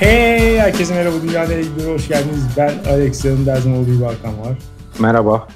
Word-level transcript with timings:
Hey 0.00 0.58
herkese 0.58 0.94
merhaba 0.94 1.16
Dünya 1.22 1.44
Nereye 1.44 1.92
hoş 1.92 2.08
geldiniz. 2.08 2.44
Ben 2.56 2.74
Alex 2.88 3.24
yanımda 3.24 3.52
her 3.52 3.56
zaman 3.56 3.78
olduğu 3.78 4.06
Hakan 4.06 4.38
var. 4.38 4.58
Merhaba. 4.98 5.48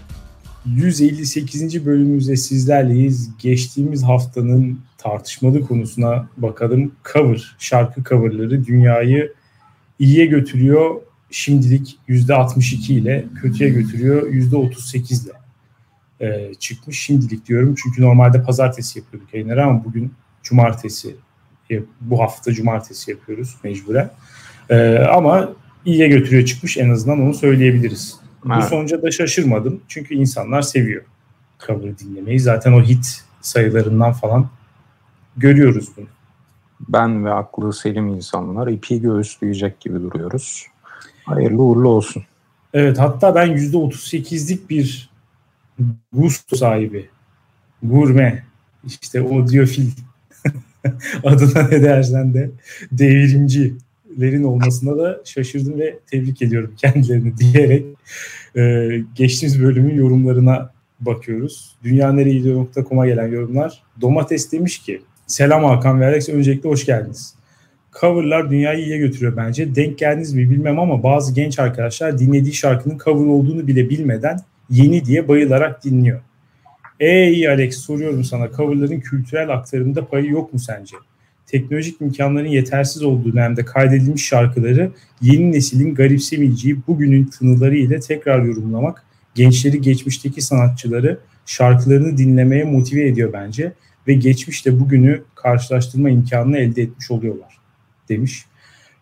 158. 0.66 1.86
bölümümüzde 1.86 2.36
sizlerleyiz. 2.36 3.30
Geçtiğimiz 3.38 4.02
haftanın 4.02 4.80
tartışmalı 4.98 5.66
konusuna 5.66 6.28
bakalım. 6.36 6.92
Cover, 7.12 7.56
şarkı 7.59 8.04
coverları 8.04 8.66
dünyayı 8.66 9.32
iyiye 9.98 10.27
götürüyor. 10.27 10.95
Şimdilik 11.30 11.98
%62 12.08 12.92
ile 12.92 13.24
kötüye 13.42 13.70
götürüyor 13.70 14.32
%38 14.32 15.24
ile 15.24 15.32
ee, 16.20 16.54
çıkmış 16.54 17.00
şimdilik 17.00 17.47
diyorum. 17.47 17.74
Çünkü 17.83 18.02
normalde 18.02 18.42
pazartesi 18.42 18.98
yapıyorduk 18.98 19.34
yayınları 19.34 19.64
ama 19.64 19.84
bugün 19.84 20.12
cumartesi 20.42 21.16
bu 22.00 22.20
hafta 22.20 22.52
cumartesi 22.52 23.11
yapıyoruz 23.11 23.56
mecburen. 23.64 24.11
Ee, 24.70 24.98
ama 24.98 25.48
iyiye 25.84 26.09
götürüyor 26.09 26.45
çıkmış 26.45 26.78
en 26.78 26.91
azından 26.91 27.20
onu 27.20 27.34
söyleyebiliriz. 27.34 28.20
Evet. 28.46 28.56
Bu 28.56 28.62
sonuca 28.62 29.02
da 29.02 29.10
şaşırmadım. 29.10 29.80
Çünkü 29.88 30.14
insanlar 30.14 30.62
seviyor 30.62 31.02
cover 31.66 31.98
dinlemeyi. 31.98 32.41
Zaten 32.41 32.72
o 32.72 32.82
hit 32.82 33.24
sayılarından 33.41 34.12
falan 34.12 34.48
görüyoruz 35.36 35.88
bunu. 35.96 36.06
Ben 36.88 37.24
ve 37.24 37.32
aklı 37.32 37.72
selim 37.72 38.08
insanlar 38.08 38.69
ipi 38.69 39.00
göğüsleyecek 39.00 39.80
gibi 39.80 40.02
duruyoruz. 40.02 40.66
Hayırlı 41.24 41.62
uğurlu 41.62 41.88
olsun. 41.88 42.22
Evet 42.74 42.98
hatta 42.98 43.34
ben 43.34 43.48
%38'lik 43.56 44.70
bir 44.70 45.10
gusto 46.12 46.56
sahibi, 46.56 47.08
gurme, 47.83 48.44
işte 48.86 49.20
audiofil 49.20 49.91
adına 51.24 51.69
ne 51.69 51.83
dersen 51.83 52.34
de 52.34 52.50
devrimcilerin 54.20 54.45
olmasına 54.45 54.98
da 54.98 55.20
şaşırdım 55.25 55.79
ve 55.79 55.98
tebrik 56.11 56.43
ediyorum 56.43 56.75
kendilerini 56.81 57.37
diyerek 57.37 57.87
e, 58.57 58.91
geçtiğimiz 59.15 59.62
bölümün 59.62 59.95
yorumlarına 59.95 60.70
bakıyoruz. 61.01 61.77
Dünyanereyidiyor.com'a 61.84 63.07
gelen 63.07 63.29
yorumlar. 63.29 63.83
Domates 64.01 64.53
demiş 64.53 64.79
ki 64.79 65.03
Selam 65.27 65.65
Hakan 65.65 66.01
ve 66.01 66.07
Alex. 66.07 66.29
Öncelikle 66.29 66.69
hoş 66.69 66.87
geldiniz. 66.87 67.35
Coverlar 68.01 68.51
dünyayı 68.51 68.85
iyiye 68.85 68.98
götürüyor 68.98 69.37
bence. 69.37 69.75
Denk 69.75 69.98
geldiniz 69.98 70.33
mi 70.33 70.51
bilmem 70.51 70.79
ama 70.79 71.03
bazı 71.03 71.35
genç 71.35 71.59
arkadaşlar 71.59 72.19
dinlediği 72.19 72.55
şarkının 72.55 72.98
cover 72.98 73.27
olduğunu 73.27 73.67
bile 73.67 73.91
bilmeden 73.91 74.41
yeni 74.70 75.05
diye 75.05 75.29
bayılarak 75.29 75.85
dinliyor. 75.85 76.20
Ey 77.01 77.48
Alex 77.48 77.77
soruyorum 77.77 78.25
sana 78.25 78.51
coverların 78.57 79.01
kültürel 79.01 79.48
aktarımda 79.48 80.07
payı 80.07 80.31
yok 80.31 80.53
mu 80.53 80.59
sence? 80.59 80.97
Teknolojik 81.47 82.00
imkanların 82.00 82.48
yetersiz 82.48 83.03
olduğu 83.03 83.33
dönemde 83.33 83.64
kaydedilmiş 83.64 84.27
şarkıları 84.27 84.91
yeni 85.20 85.53
neslin 85.53 85.95
garipsemeyeceği 85.95 86.77
bugünün 86.86 87.25
tınıları 87.25 87.77
ile 87.77 88.01
tekrar 88.01 88.42
yorumlamak 88.42 89.05
gençleri 89.34 89.81
geçmişteki 89.81 90.42
sanatçıları 90.42 91.19
şarkılarını 91.47 92.19
dinlemeye 92.19 92.64
motive 92.64 93.09
ediyor 93.09 93.33
bence 93.33 93.73
ve 94.09 94.14
geçmişte 94.14 94.81
bugünü 94.81 95.23
karşılaştırma 95.34 96.11
imkanını 96.11 96.59
elde 96.59 96.83
etmiş 96.83 97.11
oluyorlar 97.11 97.58
demiş. 98.08 98.45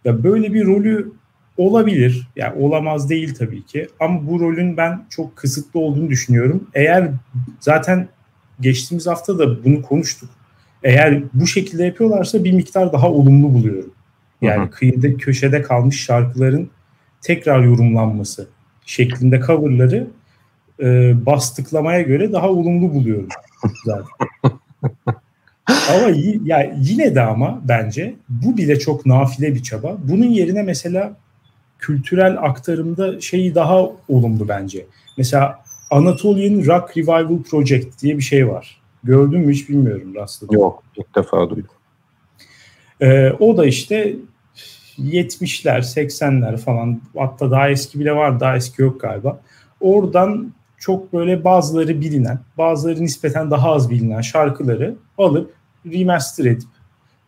Ya 0.05 0.25
böyle 0.25 0.55
bir 0.55 0.65
rolü 0.65 1.13
olabilir. 1.57 2.29
Yani 2.37 2.63
olamaz 2.63 3.11
değil 3.11 3.35
tabii 3.35 3.67
ki. 3.67 3.89
Ama 4.01 4.27
bu 4.27 4.41
rolün 4.41 4.77
ben 4.77 5.05
çok 5.11 5.37
kısıtlı 5.37 5.81
olduğunu 5.81 6.09
düşünüyorum. 6.09 6.69
Eğer 6.75 7.11
zaten 7.61 8.09
geçtiğimiz 8.61 9.07
hafta 9.07 9.39
da 9.39 9.65
bunu 9.65 9.83
konuştuk. 9.83 10.31
Eğer 10.85 11.23
bu 11.35 11.47
şekilde 11.47 11.85
yapıyorlarsa 11.85 12.45
bir 12.45 12.53
miktar 12.53 12.93
daha 12.93 13.11
olumlu 13.11 13.55
buluyorum. 13.55 13.91
Yani 14.43 14.63
hı 14.63 14.67
hı. 14.67 14.71
kıyıda 14.71 15.17
köşede 15.17 15.63
kalmış 15.63 16.05
şarkıların 16.05 16.71
tekrar 17.21 17.63
yorumlanması 17.63 18.49
şeklinde 18.87 19.41
coverları 19.47 20.07
e, 20.83 21.15
bastıklamaya 21.27 22.03
göre 22.03 22.33
daha 22.33 22.51
olumlu 22.51 22.95
buluyorum 22.95 23.29
zaten. 23.85 24.07
ama 25.67 26.09
ya 26.45 26.75
yine 26.79 27.15
de 27.15 27.21
ama 27.21 27.61
bence 27.65 28.15
bu 28.29 28.57
bile 28.57 28.79
çok 28.79 29.07
nafile 29.07 29.55
bir 29.55 29.63
çaba. 29.63 29.97
Bunun 30.05 30.27
yerine 30.27 30.63
mesela 30.63 31.17
kültürel 31.79 32.39
aktarımda 32.39 33.21
şeyi 33.21 33.55
daha 33.55 33.83
olumlu 34.09 34.49
bence. 34.49 34.87
Mesela 35.19 35.59
Anatolian 35.91 36.67
Rock 36.67 36.97
Revival 36.97 37.43
Project 37.51 38.03
diye 38.03 38.17
bir 38.17 38.23
şey 38.23 38.49
var. 38.49 38.82
Gördün 39.05 39.41
mü 39.41 39.53
hiç 39.53 39.69
bilmiyorum 39.69 40.15
rastladım. 40.15 40.55
Yok 40.55 40.83
ilk 40.97 41.17
defa 41.17 41.51
duydum. 41.51 41.71
Ee, 43.01 43.31
o 43.31 43.57
da 43.57 43.67
işte 43.67 44.17
70'ler 44.99 45.79
80'ler 45.79 46.57
falan 46.57 47.01
hatta 47.17 47.51
daha 47.51 47.71
eski 47.71 48.01
bile 48.01 48.17
var 48.17 48.41
daha 48.41 48.57
eski 48.57 48.83
yok 48.83 49.01
galiba. 49.01 49.41
Oradan 49.81 50.53
çok 50.79 51.13
böyle 51.13 51.45
bazıları 51.45 52.01
bilinen 52.01 52.39
bazıları 52.59 53.03
nispeten 53.03 53.51
daha 53.51 53.73
az 53.73 53.91
bilinen 53.91 54.21
şarkıları 54.21 54.95
alıp 55.19 55.55
remaster 55.87 56.45
edip 56.45 56.69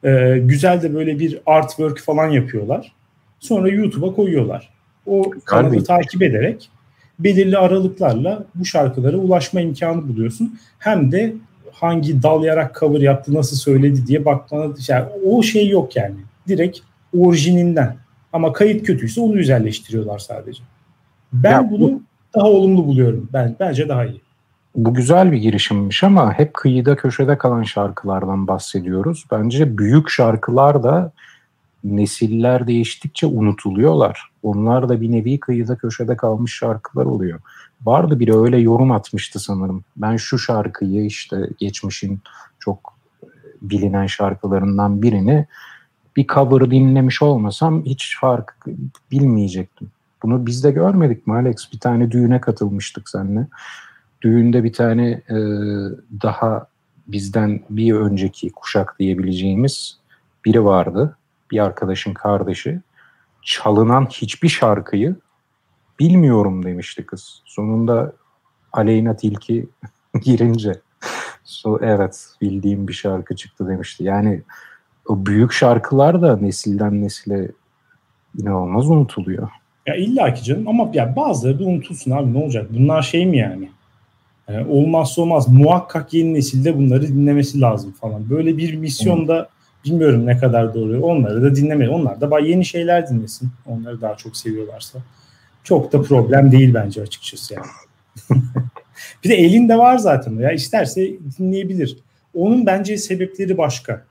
e, 0.04 0.38
güzel 0.38 0.82
de 0.82 0.94
böyle 0.94 1.18
bir 1.18 1.40
artwork 1.46 2.00
falan 2.00 2.28
yapıyorlar. 2.28 2.92
Sonra 3.40 3.68
YouTube'a 3.68 4.14
koyuyorlar. 4.14 4.70
O 5.06 5.30
kanalı 5.44 5.84
takip 5.84 6.22
ederek 6.22 6.70
belirli 7.18 7.58
aralıklarla 7.58 8.44
bu 8.54 8.64
şarkılara 8.64 9.16
ulaşma 9.16 9.60
imkanı 9.60 10.08
buluyorsun. 10.08 10.58
Hem 10.78 11.12
de 11.12 11.34
hangi 11.74 12.22
dalayarak 12.22 12.76
cover 12.80 13.00
yaptı, 13.00 13.34
nasıl 13.34 13.56
söyledi 13.56 14.06
diye 14.06 14.24
bakmana 14.24 14.74
yani 14.88 15.06
o 15.26 15.42
şey 15.42 15.68
yok 15.68 15.96
yani. 15.96 16.14
Direkt 16.48 16.78
orijininden. 17.18 17.96
Ama 18.32 18.52
kayıt 18.52 18.86
kötüyse 18.86 19.20
onu 19.20 19.32
güzelleştiriyorlar 19.32 20.18
sadece. 20.18 20.62
Ben 21.32 21.50
ya 21.50 21.70
bunu 21.70 21.82
bu, 21.82 22.02
daha 22.34 22.46
olumlu 22.46 22.86
buluyorum. 22.86 23.28
Ben 23.32 23.56
bence 23.60 23.88
daha 23.88 24.04
iyi. 24.04 24.20
Bu 24.76 24.94
güzel 24.94 25.32
bir 25.32 25.36
girişimmiş 25.36 26.04
ama 26.04 26.32
hep 26.32 26.54
kıyıda 26.54 26.96
köşede 26.96 27.38
kalan 27.38 27.62
şarkılardan 27.62 28.46
bahsediyoruz. 28.46 29.24
Bence 29.30 29.78
büyük 29.78 30.10
şarkılar 30.10 30.82
da 30.82 31.12
nesiller 31.84 32.66
değiştikçe 32.66 33.26
unutuluyorlar. 33.26 34.30
Onlar 34.44 34.88
da 34.88 35.00
bir 35.00 35.12
nevi 35.12 35.40
kıyıda 35.40 35.76
köşede 35.76 36.16
kalmış 36.16 36.54
şarkılar 36.54 37.04
oluyor. 37.04 37.40
Vardı 37.84 38.20
biri 38.20 38.36
öyle 38.36 38.58
yorum 38.58 38.92
atmıştı 38.92 39.40
sanırım. 39.40 39.84
Ben 39.96 40.16
şu 40.16 40.38
şarkıyı 40.38 41.04
işte 41.04 41.36
geçmişin 41.58 42.20
çok 42.58 42.94
bilinen 43.62 44.06
şarkılarından 44.06 45.02
birini 45.02 45.46
bir 46.16 46.26
cover 46.26 46.70
dinlemiş 46.70 47.22
olmasam 47.22 47.84
hiç 47.84 48.18
fark 48.20 48.66
bilmeyecektim. 49.10 49.90
Bunu 50.22 50.46
biz 50.46 50.64
de 50.64 50.70
görmedik 50.70 51.26
mi 51.26 51.34
Alex? 51.34 51.72
Bir 51.72 51.78
tane 51.78 52.10
düğüne 52.10 52.40
katılmıştık 52.40 53.08
seninle. 53.08 53.46
Düğünde 54.22 54.64
bir 54.64 54.72
tane 54.72 55.10
e, 55.10 55.36
daha 56.22 56.66
bizden 57.06 57.60
bir 57.70 57.92
önceki 57.92 58.50
kuşak 58.50 58.96
diyebileceğimiz 58.98 59.98
biri 60.44 60.64
vardı 60.64 61.16
bir 61.50 61.58
arkadaşın 61.58 62.14
kardeşi 62.14 62.80
çalınan 63.44 64.06
hiçbir 64.06 64.48
şarkıyı 64.48 65.16
bilmiyorum 65.98 66.64
demişti 66.64 67.06
kız. 67.06 67.42
Sonunda 67.44 68.12
Aleyna 68.72 69.16
Tilki 69.16 69.68
girince 70.22 70.72
so, 71.44 71.78
evet 71.82 72.26
bildiğim 72.40 72.88
bir 72.88 72.92
şarkı 72.92 73.36
çıktı 73.36 73.68
demişti. 73.68 74.04
Yani 74.04 74.42
o 75.06 75.26
büyük 75.26 75.52
şarkılar 75.52 76.22
da 76.22 76.36
nesilden 76.36 77.02
nesile 77.02 77.50
inanılmaz 78.38 78.90
unutuluyor. 78.90 79.48
Ya 79.86 79.94
illa 79.94 80.34
ki 80.34 80.44
canım 80.44 80.68
ama 80.68 80.90
ya 80.92 81.16
bazıları 81.16 81.58
da 81.58 81.64
unutulsun 81.64 82.10
abi 82.10 82.34
ne 82.34 82.38
olacak? 82.38 82.66
Bunlar 82.70 83.02
şey 83.02 83.26
mi 83.26 83.38
yani? 83.38 83.68
yani 84.48 84.66
olmazsa 84.68 85.22
olmaz. 85.22 85.48
Muhakkak 85.48 86.14
yeni 86.14 86.34
nesilde 86.34 86.78
bunları 86.78 87.08
dinlemesi 87.08 87.60
lazım 87.60 87.92
falan. 87.92 88.30
Böyle 88.30 88.56
bir 88.56 88.76
misyonda 88.76 89.48
Bilmiyorum 89.84 90.26
ne 90.26 90.38
kadar 90.38 90.74
doğru. 90.74 91.02
Onları 91.02 91.42
da 91.42 91.56
dinlemeyin. 91.56 91.92
Onlar 91.92 92.20
da 92.20 92.38
yeni 92.38 92.64
şeyler 92.64 93.08
dinlesin. 93.08 93.50
Onları 93.66 94.00
daha 94.00 94.16
çok 94.16 94.36
seviyorlarsa. 94.36 94.98
Çok 95.64 95.92
da 95.92 96.02
problem 96.02 96.52
değil 96.52 96.74
bence 96.74 97.02
açıkçası 97.02 97.54
yani. 97.54 97.66
bir 99.24 99.28
de 99.28 99.34
elinde 99.34 99.78
var 99.78 99.98
zaten. 99.98 100.38
Ya 100.38 100.52
isterse 100.52 101.10
dinleyebilir. 101.38 101.98
Onun 102.34 102.66
bence 102.66 102.96
sebepleri 102.96 103.58
başka. 103.58 104.04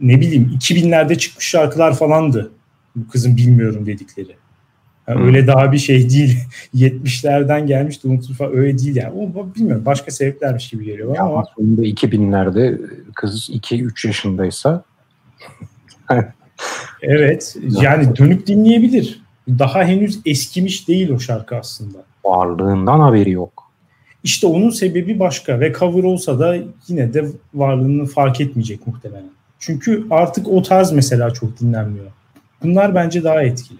Ne 0.00 0.20
bileyim 0.20 0.58
2000'lerde 0.60 1.18
çıkmış 1.18 1.48
şarkılar 1.48 1.94
falandı. 1.94 2.50
Bu 2.96 3.08
kızın 3.08 3.36
bilmiyorum 3.36 3.86
dedikleri. 3.86 4.36
Yani 5.08 5.26
öyle 5.26 5.46
daha 5.46 5.72
bir 5.72 5.78
şey 5.78 6.10
değil. 6.10 6.38
70'lerden 6.74 7.66
gelmiş 7.66 7.98
unutulur 8.04 8.36
falan 8.36 8.56
öyle 8.56 8.78
değil 8.78 8.96
yani. 8.96 9.30
O 9.36 9.54
bilmiyorum 9.54 9.86
başka 9.86 10.10
sebeplermiş 10.10 10.68
gibi 10.68 10.84
geliyor 10.84 11.16
ya 11.16 11.22
ama. 11.22 11.44
Sonunda 11.56 11.82
2000'lerde 11.82 12.78
kız 13.14 13.50
2-3 13.50 14.06
yaşındaysa 14.06 14.84
evet. 17.02 17.56
Yani 17.62 18.16
dönüp 18.16 18.46
dinleyebilir. 18.46 19.22
Daha 19.48 19.84
henüz 19.84 20.20
eskimiş 20.26 20.88
değil 20.88 21.10
o 21.10 21.18
şarkı 21.18 21.56
aslında. 21.56 21.98
Varlığından 22.24 23.00
haberi 23.00 23.30
yok. 23.30 23.68
İşte 24.24 24.46
onun 24.46 24.70
sebebi 24.70 25.18
başka 25.18 25.60
ve 25.60 25.72
cover 25.72 26.02
olsa 26.02 26.38
da 26.38 26.56
yine 26.88 27.14
de 27.14 27.26
varlığını 27.54 28.06
fark 28.06 28.40
etmeyecek 28.40 28.86
muhtemelen. 28.86 29.30
Çünkü 29.58 30.06
artık 30.10 30.48
o 30.48 30.62
tarz 30.62 30.92
mesela 30.92 31.30
çok 31.30 31.60
dinlenmiyor. 31.60 32.06
Bunlar 32.62 32.94
bence 32.94 33.24
daha 33.24 33.42
etkili. 33.42 33.78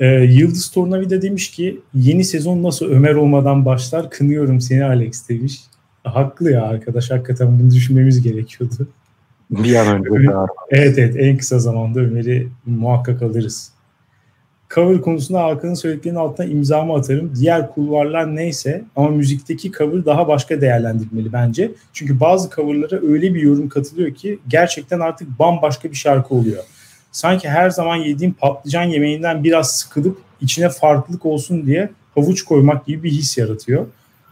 Ee, 0.00 0.06
Yıldız 0.06 0.70
Tornavida 0.70 1.22
demiş 1.22 1.50
ki 1.50 1.80
yeni 1.94 2.24
sezon 2.24 2.62
nasıl 2.62 2.86
Ömer 2.86 3.14
olmadan 3.14 3.64
başlar 3.64 4.10
kınıyorum 4.10 4.60
seni 4.60 4.84
Alex 4.84 5.28
demiş. 5.28 5.60
Haklı 6.04 6.50
ya 6.50 6.62
arkadaş 6.62 7.10
hakikaten 7.10 7.60
bunu 7.60 7.70
düşünmemiz 7.70 8.22
gerekiyordu. 8.22 8.88
Bir 9.50 9.74
an 9.74 10.06
önce 10.06 10.30
Evet 10.70 10.98
evet 10.98 11.16
en 11.18 11.36
kısa 11.36 11.58
zamanda 11.58 12.00
Ömer'i 12.00 12.48
muhakkak 12.66 13.22
alırız. 13.22 13.72
Cover 14.74 15.00
konusunda 15.00 15.44
Hakan'ın 15.44 15.74
söylediklerinin 15.74 16.18
altına 16.18 16.46
imzamı 16.46 16.94
atarım. 16.94 17.32
Diğer 17.40 17.70
kulvarlar 17.70 18.36
neyse 18.36 18.84
ama 18.96 19.08
müzikteki 19.08 19.72
cover 19.72 20.04
daha 20.04 20.28
başka 20.28 20.60
değerlendirilmeli 20.60 21.32
bence. 21.32 21.72
Çünkü 21.92 22.20
bazı 22.20 22.50
coverlara 22.50 23.00
öyle 23.02 23.34
bir 23.34 23.42
yorum 23.42 23.68
katılıyor 23.68 24.14
ki 24.14 24.38
gerçekten 24.48 25.00
artık 25.00 25.38
bambaşka 25.38 25.90
bir 25.90 25.96
şarkı 25.96 26.34
oluyor. 26.34 26.64
Sanki 27.12 27.48
her 27.48 27.70
zaman 27.70 27.96
yediğim 27.96 28.32
patlıcan 28.32 28.84
yemeğinden 28.84 29.44
biraz 29.44 29.70
sıkılıp 29.76 30.18
içine 30.40 30.68
farklılık 30.68 31.26
olsun 31.26 31.66
diye 31.66 31.90
havuç 32.14 32.42
koymak 32.42 32.86
gibi 32.86 33.02
bir 33.02 33.10
his 33.10 33.38
yaratıyor. 33.38 33.86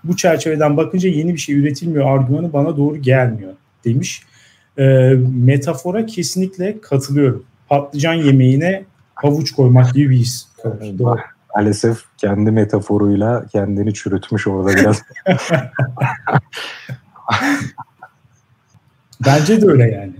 Bu 0.04 0.16
çerçeveden 0.16 0.76
bakınca 0.76 1.08
yeni 1.08 1.34
bir 1.34 1.38
şey 1.38 1.54
üretilmiyor 1.54 2.06
argümanı 2.06 2.52
bana 2.52 2.76
doğru 2.76 2.96
gelmiyor 2.96 3.52
demiş. 3.84 4.22
E, 4.78 4.84
metafora 5.44 6.06
kesinlikle 6.06 6.80
katılıyorum. 6.80 7.44
Patlıcan 7.68 8.14
yemeğine 8.14 8.84
havuç 9.14 9.52
koymak 9.52 9.94
gibi 9.94 10.10
bir 10.10 10.16
his. 10.16 10.46
Doğru. 10.98 11.18
Maalesef 11.56 11.98
kendi 12.16 12.50
metaforuyla 12.50 13.46
kendini 13.52 13.94
çürütmüş 13.94 14.46
orada 14.46 14.76
biraz. 14.76 15.02
Bence 19.26 19.62
de 19.62 19.66
öyle 19.66 19.90
yani. 19.90 20.12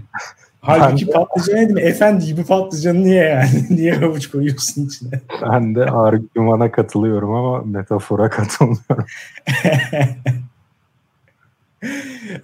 Halbuki 0.61 1.07
ben 1.07 1.13
patlıcan 1.13 1.69
demek? 1.69 1.85
Efendi 1.85 2.27
gibi 2.27 2.45
patlıcanı 2.45 3.05
niye 3.05 3.25
yani? 3.25 3.65
niye 3.71 3.93
havuç 3.93 4.31
koyuyorsun 4.31 4.87
içine? 4.87 5.21
Ben 5.43 5.75
de 5.75 5.85
argümana 5.85 6.71
katılıyorum 6.71 7.35
ama 7.35 7.63
metafora 7.63 8.31
katılmıyorum. 8.31 9.07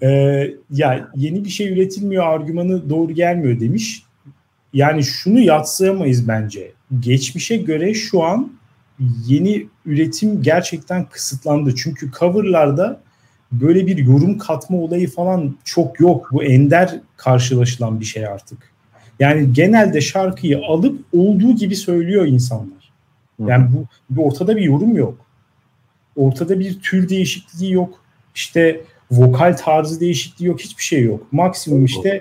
ee, 0.03 0.55
ya 0.71 1.09
yeni 1.17 1.45
bir 1.45 1.51
şey 1.51 1.73
üretilmiyor 1.73 2.27
argümanı 2.27 2.91
doğru 2.91 3.13
gelmiyor 3.13 3.61
demiş. 3.61 4.03
Yani 4.73 5.05
şunu 5.05 5.41
yatsıyamayız 5.41 6.29
bence. 6.29 6.73
Geçmişe 7.01 7.57
göre 7.57 7.95
şu 7.95 8.23
an 8.23 8.53
yeni 9.27 9.67
üretim 9.87 10.43
gerçekten 10.43 11.05
kısıtlandı. 11.05 11.75
Çünkü 11.75 12.11
coverlarda 12.19 13.01
böyle 13.53 13.87
bir 13.87 13.99
yorum 13.99 14.39
katma 14.39 14.79
olayı 14.79 15.11
falan 15.11 15.57
çok 15.65 16.01
yok. 16.01 16.29
Bu 16.33 16.45
ender 16.45 17.01
karşılaşılan 17.17 18.01
bir 18.01 18.05
şey 18.05 18.27
artık. 18.27 18.59
Yani 19.19 19.53
genelde 19.53 20.01
şarkıyı 20.01 20.59
alıp 20.59 21.01
olduğu 21.13 21.57
gibi 21.57 21.77
söylüyor 21.77 22.27
insanlar. 22.27 22.93
Yani 23.39 23.69
bu, 23.73 23.87
bu 24.11 24.27
ortada 24.27 24.57
bir 24.57 24.63
yorum 24.63 24.97
yok. 24.97 25.19
Ortada 26.17 26.61
bir 26.61 26.81
tür 26.81 27.09
değişikliği 27.09 27.73
yok. 27.73 28.01
İşte 28.35 28.81
vokal 29.11 29.57
tarzı 29.57 30.01
değişikliği 30.01 30.47
yok. 30.47 30.61
Hiçbir 30.61 30.83
şey 30.83 31.03
yok. 31.03 31.33
Maksimum 31.33 31.85
işte 31.85 32.21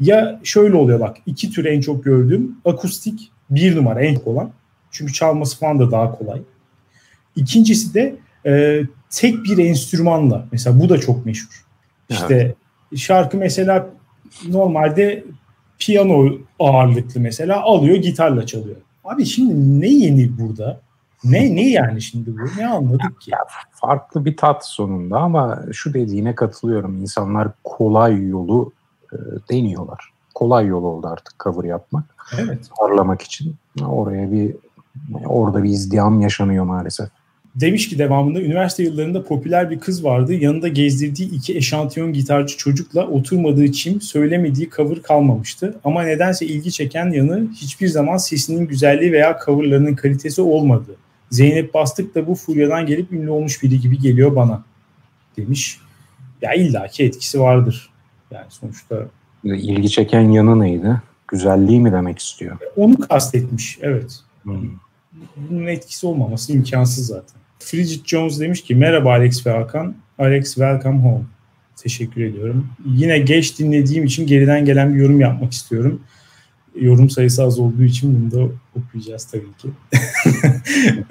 ya 0.00 0.40
şöyle 0.44 0.76
oluyor 0.76 1.00
bak. 1.00 1.16
iki 1.26 1.50
tür 1.50 1.64
en 1.64 1.80
çok 1.80 2.04
gördüğüm 2.04 2.56
akustik 2.64 3.32
bir 3.50 3.76
numara 3.76 4.02
en 4.02 4.16
olan. 4.24 4.50
Çünkü 4.90 5.12
çalması 5.12 5.58
falan 5.58 5.78
da 5.78 5.90
daha 5.90 6.18
kolay. 6.18 6.42
İkincisi 7.36 7.94
de 7.94 8.16
e, 8.46 8.82
tek 9.10 9.44
bir 9.44 9.58
enstrümanla. 9.58 10.46
Mesela 10.52 10.80
bu 10.80 10.88
da 10.88 11.00
çok 11.00 11.26
meşhur. 11.26 11.64
İşte 12.08 12.34
evet. 12.34 12.56
şarkı 13.00 13.36
mesela 13.36 13.90
normalde 14.48 15.24
piyano 15.78 16.28
ağırlıklı 16.58 17.20
mesela 17.20 17.62
alıyor 17.62 17.96
gitarla 17.96 18.46
çalıyor. 18.46 18.76
Abi 19.04 19.26
şimdi 19.26 19.80
ne 19.80 19.88
yeni 19.88 20.38
burada? 20.38 20.80
Ne 21.24 21.56
ne 21.56 21.70
yani 21.70 22.02
şimdi 22.02 22.38
bu? 22.38 22.60
Ne 22.60 22.66
anladık 22.66 23.20
ki? 23.20 23.30
Ya, 23.30 23.38
farklı 23.70 24.24
bir 24.24 24.36
tat 24.36 24.66
sonunda 24.66 25.18
ama 25.18 25.62
şu 25.72 25.94
dediğine 25.94 26.34
katılıyorum. 26.34 27.00
İnsanlar 27.00 27.48
kolay 27.64 28.28
yolu 28.28 28.72
e, 29.12 29.16
deniyorlar. 29.50 30.10
Kolay 30.34 30.66
yol 30.66 30.84
oldu 30.84 31.06
artık 31.06 31.34
cover 31.40 31.64
yapmak. 31.64 32.04
Evet. 32.38 32.68
Parlamak 32.78 33.22
için. 33.22 33.56
Oraya 33.86 34.32
bir 34.32 34.56
orada 35.26 35.62
bir 35.62 35.68
izdiham 35.68 36.20
yaşanıyor 36.20 36.64
maalesef. 36.64 37.08
Demiş 37.54 37.88
ki 37.88 37.98
devamında 37.98 38.40
üniversite 38.40 38.82
yıllarında 38.82 39.24
popüler 39.24 39.70
bir 39.70 39.80
kız 39.80 40.04
vardı. 40.04 40.34
Yanında 40.34 40.68
gezdirdiği 40.68 41.30
iki 41.30 41.56
eşantiyon 41.56 42.12
gitarcı 42.12 42.56
çocukla 42.56 43.06
oturmadığı 43.06 43.72
çim 43.72 44.00
söylemediği 44.00 44.70
cover 44.76 45.02
kalmamıştı. 45.02 45.80
Ama 45.84 46.02
nedense 46.02 46.46
ilgi 46.46 46.72
çeken 46.72 47.10
yanı 47.10 47.48
hiçbir 47.54 47.88
zaman 47.88 48.16
sesinin 48.16 48.66
güzelliği 48.66 49.12
veya 49.12 49.38
coverlarının 49.46 49.94
kalitesi 49.94 50.42
olmadı. 50.42 50.96
Zeynep 51.30 51.74
Bastık 51.74 52.14
da 52.14 52.26
bu 52.26 52.34
furyadan 52.34 52.86
gelip 52.86 53.12
ünlü 53.12 53.30
olmuş 53.30 53.62
biri 53.62 53.80
gibi 53.80 53.98
geliyor 53.98 54.36
bana 54.36 54.64
demiş. 55.36 55.80
Ya 56.42 56.54
illaki 56.54 57.04
etkisi 57.04 57.40
vardır. 57.40 57.90
Yani 58.30 58.46
sonuçta 58.48 59.06
ilgi 59.44 59.90
çeken 59.90 60.28
yanı 60.28 60.60
neydi? 60.60 61.02
Güzelliği 61.28 61.80
mi 61.80 61.92
demek 61.92 62.18
istiyor? 62.18 62.56
Onu 62.76 62.98
kastetmiş, 62.98 63.78
evet. 63.82 64.20
Hmm. 64.42 64.70
Bunun 65.36 65.66
etkisi 65.66 66.06
olmaması 66.06 66.52
imkansız 66.52 67.06
zaten. 67.06 67.40
Frigid 67.58 68.06
Jones 68.06 68.40
demiş 68.40 68.62
ki 68.62 68.74
merhaba 68.74 69.10
Alex 69.10 69.46
ve 69.46 69.50
Hakan. 69.50 69.94
Alex 70.18 70.54
welcome 70.54 70.98
home. 70.98 71.24
Teşekkür 71.76 72.24
ediyorum. 72.24 72.68
Yine 72.86 73.18
geç 73.18 73.58
dinlediğim 73.58 74.04
için 74.04 74.26
geriden 74.26 74.64
gelen 74.64 74.94
bir 74.94 75.00
yorum 75.00 75.20
yapmak 75.20 75.52
istiyorum. 75.52 76.00
Yorum 76.80 77.10
sayısı 77.10 77.44
az 77.44 77.58
olduğu 77.58 77.82
için 77.82 78.32
bunu 78.32 78.40
da 78.40 78.52
okuyacağız 78.78 79.24
tabii 79.24 79.52
ki. 79.58 79.68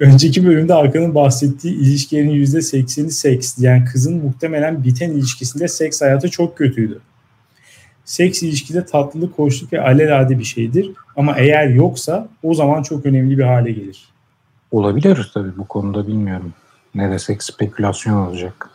Önceki 0.00 0.46
bölümde 0.46 0.72
Hakan'ın 0.72 1.14
bahsettiği 1.14 1.74
ilişkilerin 1.74 2.30
%80'i 2.30 3.10
seks 3.10 3.56
diyen 3.56 3.84
kızın 3.84 4.24
muhtemelen 4.24 4.84
biten 4.84 5.10
ilişkisinde 5.10 5.68
seks 5.68 6.02
hayatı 6.02 6.30
çok 6.30 6.58
kötüydü. 6.58 7.00
Seks 8.04 8.42
ilişkide 8.42 8.86
tatlılık, 8.86 9.38
hoşluk 9.38 9.72
ve 9.72 9.80
alelade 9.80 10.38
bir 10.38 10.44
şeydir. 10.44 10.90
Ama 11.16 11.36
eğer 11.36 11.68
yoksa 11.68 12.28
o 12.42 12.54
zaman 12.54 12.82
çok 12.82 13.06
önemli 13.06 13.38
bir 13.38 13.44
hale 13.44 13.72
gelir. 13.72 14.08
Olabilir 14.70 15.30
tabii 15.34 15.56
bu 15.56 15.64
konuda 15.64 16.06
bilmiyorum. 16.06 16.52
Ne 16.94 17.10
desek 17.10 17.42
spekülasyon 17.42 18.26
olacak. 18.26 18.70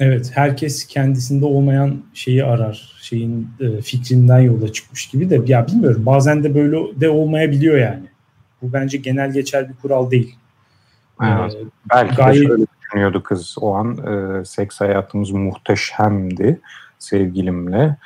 Evet 0.00 0.30
herkes 0.34 0.86
kendisinde 0.86 1.44
olmayan 1.44 2.02
şeyi 2.14 2.44
arar. 2.44 2.96
Şeyin 3.00 3.48
e, 3.60 3.80
fikrinden 3.80 4.40
yola 4.40 4.72
çıkmış 4.72 5.06
gibi 5.06 5.30
de 5.30 5.40
ya 5.46 5.66
bilmiyorum 5.66 6.06
bazen 6.06 6.44
de 6.44 6.54
böyle 6.54 7.00
de 7.00 7.08
olmayabiliyor 7.08 7.78
yani. 7.78 8.06
Bu 8.62 8.72
bence 8.72 8.98
genel 8.98 9.32
geçer 9.32 9.68
bir 9.68 9.74
kural 9.74 10.10
değil. 10.10 10.36
Evet. 11.22 11.54
Ee, 11.54 11.64
Belki 11.90 12.16
gayet... 12.16 12.42
de 12.42 12.46
şöyle 12.46 12.66
düşünüyordu 12.82 13.22
kız 13.22 13.56
o 13.60 13.74
an 13.74 13.98
e, 13.98 14.44
seks 14.44 14.80
hayatımız 14.80 15.30
muhteşemdi 15.30 16.60
sevgilimle 16.98 17.96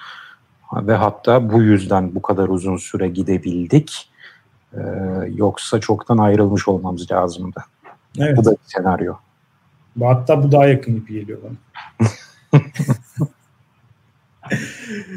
ve 0.72 0.94
hatta 0.94 1.52
bu 1.52 1.62
yüzden 1.62 2.14
bu 2.14 2.22
kadar 2.22 2.48
uzun 2.48 2.76
süre 2.76 3.08
gidebildik. 3.08 4.10
Ee, 4.74 4.80
yoksa 5.34 5.80
çoktan 5.80 6.18
ayrılmış 6.18 6.68
olmamız 6.68 7.12
lazımdı. 7.12 7.64
Evet. 8.18 8.36
Bu 8.36 8.44
da 8.44 8.50
bir 8.50 8.58
senaryo. 8.64 9.14
Hatta 10.00 10.42
bu 10.42 10.52
daha 10.52 10.66
yakın 10.66 10.94
gibi 10.94 11.12
geliyor 11.12 11.38
bana. 11.42 11.52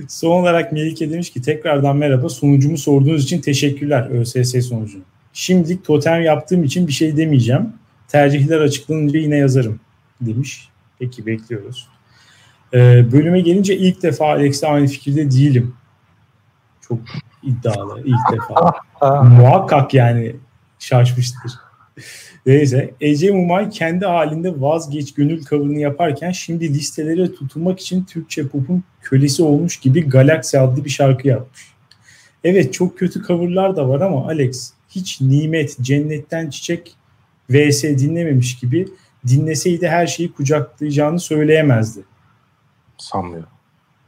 Son 0.08 0.42
olarak 0.42 0.72
Melike 0.72 1.12
demiş 1.12 1.30
ki 1.30 1.42
tekrardan 1.42 1.98
merhaba. 1.98 2.30
Sunucumu 2.30 2.78
sorduğunuz 2.78 3.24
için 3.24 3.42
teşekkürler 3.42 4.10
ÖSS 4.10 4.68
sonucu. 4.68 5.00
Şimdilik 5.34 5.86
totem 5.86 6.22
yaptığım 6.22 6.64
için 6.64 6.88
bir 6.88 6.94
şey 6.94 7.18
demeyeceğim. 7.18 7.74
Tercihler 8.08 8.62
açıklanınca 8.62 9.20
yine 9.20 9.38
yazarım 9.38 9.80
demiş. 10.22 10.70
Peki 11.00 11.26
bekliyoruz. 11.26 11.88
Ee, 12.74 13.12
bölüme 13.12 13.42
gelince 13.42 13.78
ilk 13.78 14.04
defa 14.04 14.26
Alex'le 14.26 14.64
aynı 14.64 14.88
fikirde 14.88 15.32
değilim. 15.32 15.76
Çok 16.82 17.00
iddialı 17.44 18.02
ilk 18.06 18.32
defa. 18.32 18.74
Muhakkak 19.24 19.94
yani 19.94 20.36
şaşmıştır. 20.80 21.52
Neyse 22.46 22.94
Ece 23.02 23.32
Mumay 23.32 23.70
kendi 23.70 24.06
halinde 24.06 24.62
vazgeç 24.62 25.14
gönül 25.14 25.44
cover'ını 25.44 25.80
yaparken 25.80 26.32
şimdi 26.32 26.74
listelere 26.74 27.34
tutulmak 27.34 27.80
için 27.80 28.04
Türkçe 28.04 28.48
pop'un 28.48 28.84
kölesi 29.02 29.44
olmuş 29.44 29.78
gibi 29.78 30.10
Galaxy 30.10 30.58
adlı 30.58 30.86
bir 30.86 30.90
şarkı 30.90 31.28
yapmış. 31.28 31.62
Evet 32.44 32.74
çok 32.74 32.98
kötü 32.98 33.24
coverlar 33.24 33.76
da 33.76 33.90
var 33.90 34.02
ama 34.02 34.28
Alex 34.28 34.74
hiç 34.90 35.22
nimet, 35.22 35.78
cennetten 35.82 36.50
çiçek 36.50 36.96
vs 37.50 37.84
dinlememiş 37.84 38.60
gibi 38.60 38.88
dinleseydi 39.28 39.88
her 39.88 40.08
şeyi 40.08 40.32
kucaklayacağını 40.32 41.20
söyleyemezdi. 41.20 42.00
Sanmıyorum. 42.98 43.50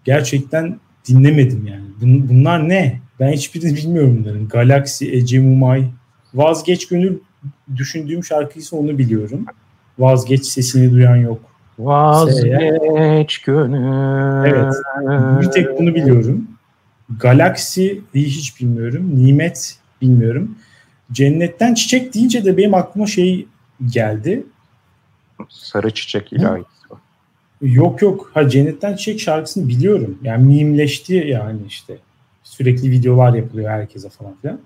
Gerçekten 0.03 0.79
dinlemedim 1.07 1.67
yani. 1.67 1.85
Bunlar 2.29 2.69
ne? 2.69 3.01
Ben 3.19 3.31
hiçbirini 3.31 3.75
bilmiyorum 3.77 4.17
bunların. 4.19 4.47
Galaxy, 4.47 5.17
Ece 5.17 5.39
Mumay. 5.39 5.87
Vazgeç 6.33 6.87
Gönül 6.87 7.19
düşündüğüm 7.75 8.23
şarkıysa 8.23 8.77
onu 8.77 8.97
biliyorum. 8.97 9.45
Vazgeç 9.99 10.45
sesini 10.45 10.91
duyan 10.91 11.15
yok. 11.15 11.39
Vazgeç 11.79 13.37
gönül. 13.37 14.47
Evet. 14.47 14.73
Bir 15.41 15.51
tek 15.51 15.79
bunu 15.79 15.95
biliyorum. 15.95 16.47
Galaxy'yi 17.19 18.03
hiç 18.13 18.61
bilmiyorum. 18.61 19.25
Nimet 19.25 19.77
bilmiyorum. 20.01 20.57
Cennetten 21.11 21.73
Çiçek 21.73 22.13
deyince 22.13 22.45
de 22.45 22.57
benim 22.57 22.73
aklıma 22.73 23.07
şey 23.07 23.47
geldi. 23.85 24.43
Sarı 25.49 25.93
Çiçek 25.93 26.33
ilahi. 26.33 26.63
Yok 27.61 28.01
yok. 28.01 28.31
Ha 28.33 28.49
Cennetten 28.49 28.95
Çiçek 28.95 29.19
şarkısını 29.19 29.67
biliyorum. 29.67 30.19
Yani 30.23 30.45
mimleşti 30.45 31.13
yani 31.13 31.59
işte. 31.67 31.97
Sürekli 32.43 32.91
videolar 32.91 33.33
yapılıyor 33.33 33.69
herkese 33.69 34.09
falan 34.09 34.35
filan. 34.41 34.59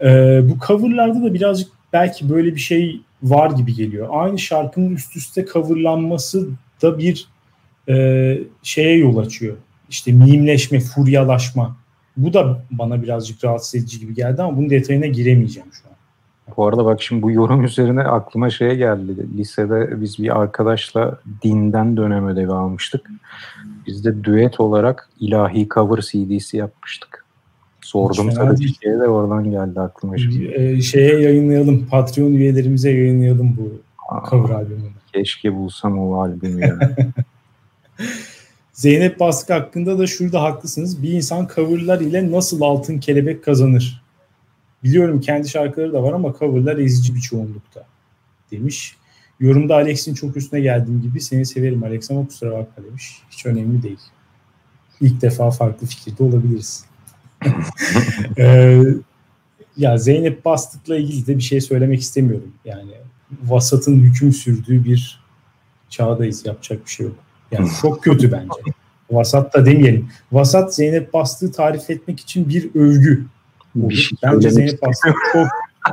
Ee, 0.00 0.40
bu 0.44 0.58
coverlarda 0.66 1.22
da 1.22 1.34
birazcık 1.34 1.77
belki 1.92 2.30
böyle 2.30 2.54
bir 2.54 2.60
şey 2.60 3.00
var 3.22 3.50
gibi 3.50 3.74
geliyor. 3.74 4.08
Aynı 4.10 4.38
şarkının 4.38 4.94
üst 4.94 5.16
üste 5.16 5.46
coverlanması 5.46 6.48
da 6.82 6.98
bir 6.98 7.28
e, 7.88 8.38
şeye 8.62 8.98
yol 8.98 9.16
açıyor. 9.16 9.56
İşte 9.90 10.12
mimleşme, 10.12 10.80
furyalaşma. 10.80 11.76
Bu 12.16 12.32
da 12.32 12.62
bana 12.70 13.02
birazcık 13.02 13.44
rahatsız 13.44 13.74
edici 13.74 14.00
gibi 14.00 14.14
geldi 14.14 14.42
ama 14.42 14.56
bunun 14.56 14.70
detayına 14.70 15.06
giremeyeceğim 15.06 15.68
şu 15.72 15.88
an. 15.88 15.94
Bu 16.56 16.66
arada 16.66 16.84
bak 16.84 17.02
şimdi 17.02 17.22
bu 17.22 17.30
yorum 17.30 17.64
üzerine 17.64 18.02
aklıma 18.02 18.50
şeye 18.50 18.74
geldi. 18.74 19.26
Lisede 19.36 20.00
biz 20.00 20.18
bir 20.18 20.40
arkadaşla 20.40 21.18
dinden 21.42 21.96
dönem 21.96 22.28
ödevi 22.28 22.52
almıştık. 22.52 23.10
Biz 23.86 24.04
de 24.04 24.24
düet 24.24 24.60
olarak 24.60 25.08
ilahi 25.20 25.68
cover 25.68 26.00
CD'si 26.00 26.56
yapmıştık. 26.56 27.17
Sordum 27.88 28.32
sarı 28.32 28.56
çiçeğe 28.56 28.98
de 28.98 29.08
oradan 29.08 29.50
geldi 29.50 29.80
aklıma 29.80 30.18
şimdi. 30.18 30.44
E, 30.44 30.82
şeye 30.82 31.20
yayınlayalım. 31.20 31.86
Patreon 31.86 32.32
üyelerimize 32.32 32.90
yayınlayalım 32.90 33.56
bu 33.56 33.72
Aa, 34.08 34.30
cover 34.30 34.54
albümünü. 34.54 34.90
Keşke 35.12 35.54
bulsam 35.54 35.98
o 35.98 36.20
albümü 36.20 36.60
ya. 36.60 36.78
Zeynep 38.72 39.20
Baskı 39.20 39.52
hakkında 39.52 39.98
da 39.98 40.06
şurada 40.06 40.42
haklısınız. 40.42 41.02
Bir 41.02 41.12
insan 41.12 41.48
coverlar 41.54 42.00
ile 42.00 42.32
nasıl 42.32 42.60
altın 42.60 42.98
kelebek 42.98 43.44
kazanır? 43.44 44.02
Biliyorum 44.84 45.20
kendi 45.20 45.48
şarkıları 45.48 45.92
da 45.92 46.02
var 46.02 46.12
ama 46.12 46.34
coverlar 46.38 46.76
ezici 46.78 47.14
bir 47.14 47.20
çoğunlukta 47.20 47.86
demiş. 48.50 48.96
Yorumda 49.40 49.74
Alex'in 49.74 50.14
çok 50.14 50.36
üstüne 50.36 50.60
geldiğim 50.60 51.02
gibi 51.02 51.20
seni 51.20 51.46
severim 51.46 51.84
Alex 51.84 52.10
ama 52.10 52.26
kusura 52.26 52.50
bakma 52.50 52.84
demiş. 52.84 53.22
Hiç 53.30 53.46
önemli 53.46 53.82
değil. 53.82 54.00
İlk 55.00 55.22
defa 55.22 55.50
farklı 55.50 55.86
fikirde 55.86 56.22
olabiliriz. 56.22 56.87
Ee, 58.38 58.82
ya 59.76 59.98
Zeynep 59.98 60.44
Bastık'la 60.44 60.96
ilgili 60.96 61.26
de 61.26 61.36
bir 61.36 61.42
şey 61.42 61.60
söylemek 61.60 62.00
istemiyorum. 62.00 62.52
Yani 62.64 62.90
vasatın 63.44 63.96
hüküm 63.96 64.32
sürdüğü 64.32 64.84
bir 64.84 65.20
çağdayız. 65.88 66.46
Yapacak 66.46 66.84
bir 66.84 66.90
şey 66.90 67.06
yok. 67.06 67.16
Yani 67.52 67.68
çok 67.82 68.02
kötü 68.02 68.32
bence. 68.32 68.72
Vasat 69.10 69.54
da 69.54 69.66
demeyelim. 69.66 70.08
Vasat 70.32 70.74
Zeynep 70.74 71.12
Bastık'ı 71.12 71.52
tarif 71.52 71.90
etmek 71.90 72.20
için 72.20 72.48
bir 72.48 72.74
övgü. 72.74 73.26
Bir 73.74 73.94
şey 73.94 74.18
bence 74.22 74.50
Zeynep 74.50 74.82
Bastık 74.82 75.14
çok 75.32 75.48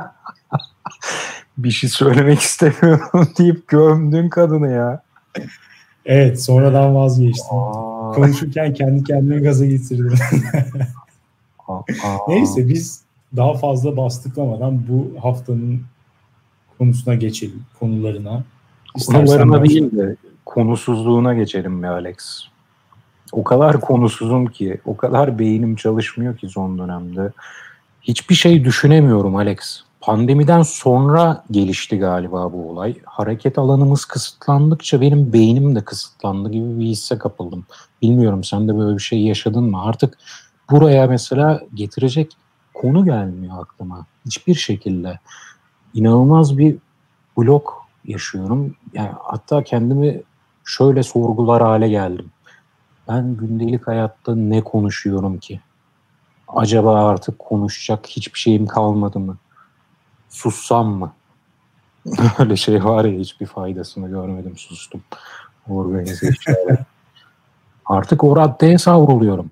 bir 1.58 1.70
şey 1.70 1.90
söylemek 1.90 2.40
istemiyorum 2.40 3.28
deyip 3.38 3.68
gömdün 3.68 4.28
kadını 4.28 4.72
ya. 4.72 5.02
Evet 6.06 6.42
sonradan 6.42 6.94
vazgeçtim. 6.94 7.46
Aa. 7.50 8.12
Konuşurken 8.12 8.74
kendi 8.74 9.04
kendime 9.04 9.40
gaza 9.40 9.66
getirdim. 9.66 10.18
Neyse 12.28 12.68
biz 12.68 13.02
daha 13.36 13.54
fazla 13.54 13.96
bastıklamadan 13.96 14.82
bu 14.88 15.20
haftanın 15.22 15.82
konusuna 16.78 17.14
geçelim. 17.14 17.64
Konularına. 17.80 18.42
Konularına 19.06 19.64
değil 19.64 19.96
de 19.96 20.16
konusuzluğuna 20.44 21.34
geçelim 21.34 21.72
mi 21.72 21.88
Alex? 21.88 22.44
O 23.32 23.44
kadar 23.44 23.80
konusuzum 23.80 24.46
ki, 24.46 24.80
o 24.84 24.96
kadar 24.96 25.38
beynim 25.38 25.76
çalışmıyor 25.76 26.36
ki 26.36 26.48
son 26.48 26.78
dönemde. 26.78 27.32
Hiçbir 28.02 28.34
şey 28.34 28.64
düşünemiyorum 28.64 29.36
Alex. 29.36 29.80
Pandemiden 30.00 30.62
sonra 30.62 31.44
gelişti 31.50 31.98
galiba 31.98 32.52
bu 32.52 32.70
olay. 32.70 32.96
Hareket 33.04 33.58
alanımız 33.58 34.04
kısıtlandıkça 34.04 35.00
benim 35.00 35.32
beynim 35.32 35.74
de 35.74 35.84
kısıtlandı 35.84 36.50
gibi 36.50 36.78
bir 36.78 36.84
hisse 36.84 37.18
kapıldım. 37.18 37.66
Bilmiyorum 38.02 38.44
sen 38.44 38.68
de 38.68 38.78
böyle 38.78 38.96
bir 38.96 39.02
şey 39.02 39.20
yaşadın 39.20 39.64
mı? 39.64 39.82
Artık 39.82 40.18
buraya 40.70 41.06
mesela 41.06 41.62
getirecek 41.74 42.36
konu 42.74 43.04
gelmiyor 43.04 43.62
aklıma. 43.62 44.06
Hiçbir 44.26 44.54
şekilde. 44.54 45.18
İnanılmaz 45.94 46.58
bir 46.58 46.76
blok 47.38 47.86
yaşıyorum. 48.04 48.76
Yani 48.92 49.10
hatta 49.22 49.62
kendimi 49.64 50.22
şöyle 50.64 51.02
sorgular 51.02 51.62
hale 51.62 51.88
geldim. 51.88 52.30
Ben 53.08 53.36
gündelik 53.36 53.86
hayatta 53.86 54.34
ne 54.34 54.64
konuşuyorum 54.64 55.38
ki? 55.38 55.60
Acaba 56.48 57.06
artık 57.06 57.38
konuşacak 57.38 58.06
hiçbir 58.06 58.38
şeyim 58.38 58.66
kalmadı 58.66 59.18
mı? 59.18 59.36
Sussam 60.28 60.86
mı? 60.88 61.12
Öyle 62.38 62.56
şey 62.56 62.84
var 62.84 63.04
ya 63.04 63.18
hiçbir 63.18 63.46
faydasını 63.46 64.08
görmedim 64.08 64.56
sustum. 64.56 65.02
Organize 65.68 66.30
Artık 67.86 68.24
o 68.24 68.36
raddeye 68.36 68.78
savruluyorum. 68.78 69.50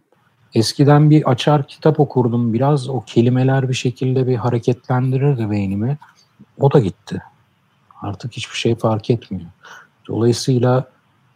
Eskiden 0.55 1.11
bir 1.11 1.31
açar 1.31 1.69
kitap 1.69 2.01
okurdum. 2.01 2.53
Biraz 2.53 2.89
o 2.89 3.01
kelimeler 3.01 3.69
bir 3.69 3.75
şekilde 3.75 4.27
bir 4.27 4.37
hareketlendirirdi 4.37 5.51
beynimi. 5.51 5.99
O 6.61 6.73
da 6.73 6.79
gitti. 6.79 7.23
Artık 8.03 8.33
hiçbir 8.33 8.57
şey 8.57 8.75
fark 8.75 9.11
etmiyor. 9.11 9.51
Dolayısıyla 10.09 10.89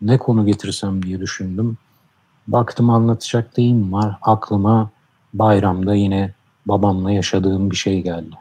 ne 0.02 0.18
konu 0.18 0.46
getirsem 0.46 1.02
diye 1.02 1.20
düşündüm. 1.20 1.76
Baktım 2.48 2.90
anlatacak 2.90 3.56
deyim 3.56 3.92
var. 3.92 4.16
Aklıma 4.22 4.90
bayramda 5.34 5.94
yine 5.94 6.34
babamla 6.66 7.10
yaşadığım 7.10 7.70
bir 7.70 7.76
şey 7.76 8.02
geldi. 8.02 8.36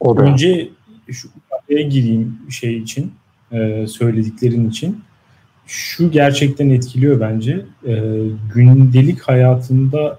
O 0.00 0.16
da... 0.16 0.22
Önce 0.22 0.70
şu 1.10 1.28
araya 1.50 1.82
gireyim 1.82 2.38
şey 2.50 2.78
için, 2.78 3.14
e, 3.52 3.86
söylediklerin 3.86 4.70
için. 4.70 5.02
Şu 5.72 6.10
gerçekten 6.10 6.70
etkiliyor 6.70 7.20
bence. 7.20 7.66
E, 7.86 7.94
gündelik 8.54 9.20
hayatında 9.20 10.18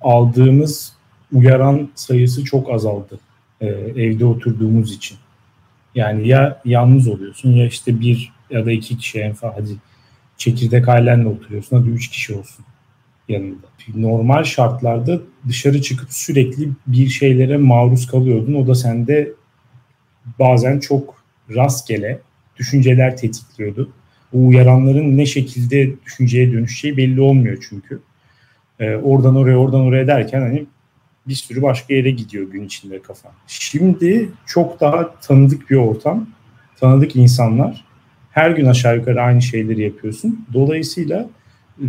aldığımız 0.00 0.92
uyaran 1.32 1.88
sayısı 1.94 2.44
çok 2.44 2.70
azaldı 2.70 3.18
e, 3.60 3.66
evde 3.66 4.24
oturduğumuz 4.24 4.92
için. 4.92 5.18
Yani 5.94 6.28
ya 6.28 6.60
yalnız 6.64 7.08
oluyorsun 7.08 7.50
ya 7.50 7.66
işte 7.66 8.00
bir 8.00 8.32
ya 8.50 8.66
da 8.66 8.72
iki 8.72 8.98
kişi 8.98 9.20
en 9.20 9.34
fazla 9.34 9.56
hadi 9.56 9.70
çekirdek 10.36 10.88
ailenle 10.88 11.28
oturuyorsun 11.28 11.78
hadi 11.78 11.88
üç 11.88 12.08
kişi 12.08 12.34
olsun 12.34 12.64
yanında. 13.28 13.66
Normal 13.94 14.44
şartlarda 14.44 15.20
dışarı 15.48 15.82
çıkıp 15.82 16.12
sürekli 16.12 16.68
bir 16.86 17.08
şeylere 17.08 17.56
maruz 17.56 18.06
kalıyordun. 18.06 18.54
O 18.54 18.66
da 18.66 18.74
sende 18.74 19.32
bazen 20.38 20.80
çok 20.80 21.24
rastgele 21.54 22.20
düşünceler 22.56 23.16
tetikliyordu. 23.16 23.92
Bu 24.34 24.48
uyaranların 24.48 25.16
ne 25.16 25.26
şekilde 25.26 25.90
düşünceye 26.06 26.52
dönüşeceği 26.52 26.96
belli 26.96 27.20
olmuyor 27.20 27.66
çünkü. 27.68 28.00
Ee, 28.80 28.96
oradan 28.96 29.36
oraya 29.36 29.56
oradan 29.56 29.80
oraya 29.80 30.06
derken 30.06 30.40
hani 30.40 30.66
bir 31.28 31.34
sürü 31.34 31.62
başka 31.62 31.94
yere 31.94 32.10
gidiyor 32.10 32.50
gün 32.50 32.64
içinde 32.64 33.02
kafa. 33.02 33.28
Şimdi 33.46 34.28
çok 34.46 34.80
daha 34.80 35.14
tanıdık 35.20 35.70
bir 35.70 35.76
ortam, 35.76 36.26
tanıdık 36.80 37.16
insanlar. 37.16 37.84
Her 38.30 38.50
gün 38.50 38.66
aşağı 38.66 38.96
yukarı 38.96 39.22
aynı 39.22 39.42
şeyleri 39.42 39.82
yapıyorsun. 39.82 40.46
Dolayısıyla 40.54 41.28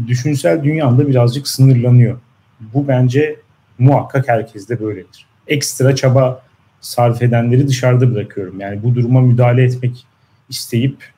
düşünsel 0.08 0.64
dünyanda 0.64 1.08
birazcık 1.08 1.48
sınırlanıyor. 1.48 2.20
Bu 2.60 2.88
bence 2.88 3.36
muhakkak 3.80 4.28
herkeste 4.28 4.80
böyledir. 4.80 5.26
Ekstra 5.48 5.96
çaba 5.96 6.44
sarf 6.82 7.22
edenleri 7.22 7.68
dışarıda 7.68 8.16
bırakıyorum. 8.16 8.60
Yani 8.60 8.84
bu 8.84 8.96
duruma 8.96 9.22
müdahale 9.22 9.64
etmek 9.64 10.06
isteyip 10.50 11.15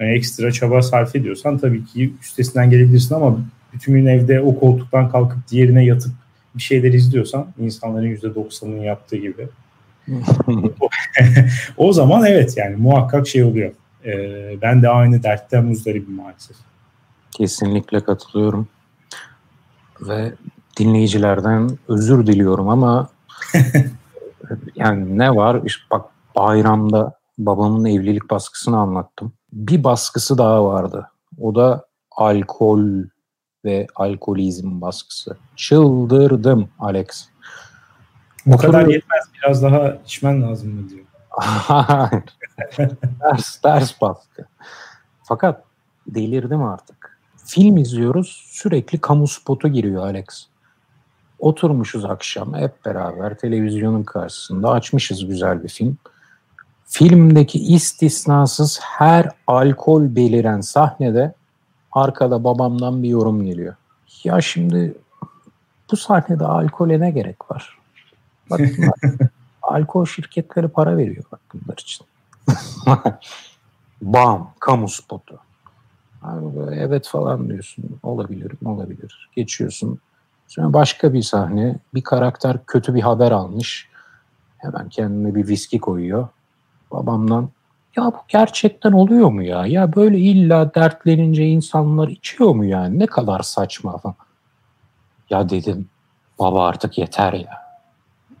yani 0.00 0.12
ekstra 0.12 0.52
çaba 0.52 0.82
sarf 0.82 1.16
ediyorsan 1.16 1.58
tabii 1.58 1.84
ki 1.86 2.14
üstesinden 2.22 2.70
gelebilirsin 2.70 3.14
ama 3.14 3.38
bütün 3.72 3.92
gün 3.92 4.06
evde 4.06 4.40
o 4.40 4.58
koltuktan 4.58 5.10
kalkıp 5.10 5.48
diğerine 5.48 5.84
yatıp 5.84 6.12
bir 6.54 6.62
şeyler 6.62 6.92
izliyorsan 6.92 7.46
insanların 7.58 8.16
%90'ının 8.16 8.82
yaptığı 8.82 9.16
gibi 9.16 9.48
o 11.76 11.92
zaman 11.92 12.26
evet 12.26 12.56
yani 12.56 12.76
muhakkak 12.76 13.28
şey 13.28 13.44
oluyor. 13.44 13.72
Ee, 14.04 14.62
ben 14.62 14.82
de 14.82 14.88
aynı 14.88 15.22
dertten 15.22 15.64
muzdaribim 15.64 16.14
maalesef. 16.14 16.56
Kesinlikle 17.30 18.00
katılıyorum. 18.00 18.68
Ve 20.00 20.32
dinleyicilerden 20.78 21.78
özür 21.88 22.26
diliyorum 22.26 22.68
ama 22.68 23.08
yani 24.76 25.18
ne 25.18 25.36
var? 25.36 25.60
İşte 25.64 25.82
bak 25.90 26.06
bayramda 26.36 27.12
babamın 27.38 27.84
evlilik 27.84 28.30
baskısını 28.30 28.76
anlattım. 28.78 29.32
Bir 29.52 29.84
baskısı 29.84 30.38
daha 30.38 30.64
vardı. 30.64 31.10
O 31.40 31.54
da 31.54 31.86
alkol 32.10 32.82
ve 33.64 33.86
alkolizm 33.94 34.80
baskısı. 34.80 35.36
Çıldırdım 35.56 36.68
Alex. 36.78 37.28
Bu 38.46 38.56
kadar 38.56 38.86
yetmez. 38.86 39.24
Biraz 39.34 39.62
daha 39.62 39.88
içmen 40.04 40.42
lazım 40.42 40.74
mı 40.74 40.88
diyor. 40.90 41.04
Hayır. 41.30 42.22
ters, 43.20 43.60
ters 43.60 44.00
baskı. 44.00 44.44
Fakat 45.22 45.64
delirdim 46.06 46.62
artık. 46.62 47.18
Film 47.46 47.76
izliyoruz. 47.76 48.44
Sürekli 48.46 49.00
kamu 49.00 49.28
spotu 49.28 49.68
giriyor 49.68 50.02
Alex. 50.02 50.26
Oturmuşuz 51.38 52.04
akşam 52.04 52.54
hep 52.54 52.84
beraber 52.84 53.38
televizyonun 53.38 54.02
karşısında 54.02 54.70
açmışız 54.70 55.26
güzel 55.26 55.62
bir 55.62 55.68
film. 55.68 55.98
Filmdeki 56.88 57.58
istisnasız 57.58 58.80
her 58.82 59.28
alkol 59.46 60.16
beliren 60.16 60.60
sahnede 60.60 61.34
arkada 61.92 62.44
babamdan 62.44 63.02
bir 63.02 63.08
yorum 63.08 63.44
geliyor. 63.44 63.74
Ya 64.24 64.40
şimdi 64.40 64.94
bu 65.90 65.96
sahnede 65.96 66.44
alkole 66.44 67.00
ne 67.00 67.10
gerek 67.10 67.50
var? 67.50 67.78
Bak 68.50 68.60
alkol 69.62 70.06
şirketleri 70.06 70.68
para 70.68 70.96
veriyor 70.96 71.24
bak 71.32 71.40
bunlar 71.54 71.76
için. 71.78 72.06
Bam, 74.02 74.52
kamu 74.60 74.88
spotu. 74.88 75.38
Abi 76.22 76.74
evet 76.74 77.08
falan 77.08 77.48
diyorsun. 77.48 77.84
Olabilir, 78.02 78.52
olabilir. 78.64 79.30
Geçiyorsun. 79.36 79.98
Sonra 80.48 80.72
başka 80.72 81.12
bir 81.12 81.22
sahne. 81.22 81.78
Bir 81.94 82.02
karakter 82.02 82.66
kötü 82.66 82.94
bir 82.94 83.00
haber 83.00 83.32
almış. 83.32 83.88
Hemen 84.58 84.88
kendine 84.88 85.34
bir 85.34 85.48
viski 85.48 85.80
koyuyor. 85.80 86.28
Babamdan 86.92 87.50
ya 87.96 88.04
bu 88.04 88.16
gerçekten 88.28 88.92
oluyor 88.92 89.30
mu 89.30 89.42
ya? 89.42 89.66
Ya 89.66 89.96
böyle 89.96 90.18
illa 90.18 90.74
dertlenince 90.74 91.46
insanlar 91.46 92.08
içiyor 92.08 92.54
mu 92.54 92.64
yani? 92.64 92.98
Ne 92.98 93.06
kadar 93.06 93.40
saçma 93.42 93.98
falan. 93.98 94.16
Ya 95.30 95.48
dedim 95.48 95.88
baba 96.38 96.66
artık 96.66 96.98
yeter 96.98 97.32
ya. 97.32 97.50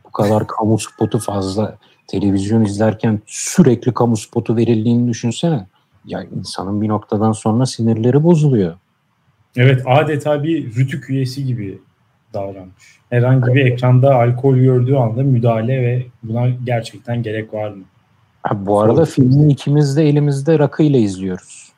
Bu 0.04 0.10
kadar 0.10 0.46
kamu 0.58 0.78
spotu 0.78 1.18
fazla. 1.18 1.76
Televizyon 2.06 2.64
izlerken 2.64 3.20
sürekli 3.26 3.94
kamu 3.94 4.16
spotu 4.16 4.56
verildiğini 4.56 5.08
düşünsene. 5.08 5.66
Ya 6.04 6.22
insanın 6.22 6.82
bir 6.82 6.88
noktadan 6.88 7.32
sonra 7.32 7.66
sinirleri 7.66 8.22
bozuluyor. 8.22 8.76
Evet 9.56 9.82
adeta 9.86 10.42
bir 10.42 10.74
rütük 10.74 11.10
üyesi 11.10 11.44
gibi 11.44 11.78
davranmış. 12.34 12.98
Herhangi 13.10 13.54
bir 13.54 13.66
ekranda 13.66 14.14
alkol 14.14 14.56
gördüğü 14.56 14.94
anda 14.94 15.22
müdahale 15.22 15.82
ve 15.82 16.06
buna 16.22 16.48
gerçekten 16.48 17.22
gerek 17.22 17.54
var 17.54 17.70
mı? 17.70 17.84
Ha, 18.42 18.66
bu 18.66 18.80
arada 18.80 19.04
filmi 19.04 19.52
ikimiz 19.52 19.96
de 19.96 20.08
elimizde 20.08 20.58
rakıyla 20.58 20.98
izliyoruz. 20.98 21.72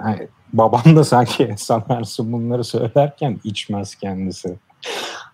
Yani, 0.00 0.28
babam 0.52 0.96
da 0.96 1.04
sanki 1.04 1.54
sanarsın 1.58 2.32
bunları 2.32 2.64
söylerken 2.64 3.40
içmez 3.44 3.94
kendisi. 3.94 4.58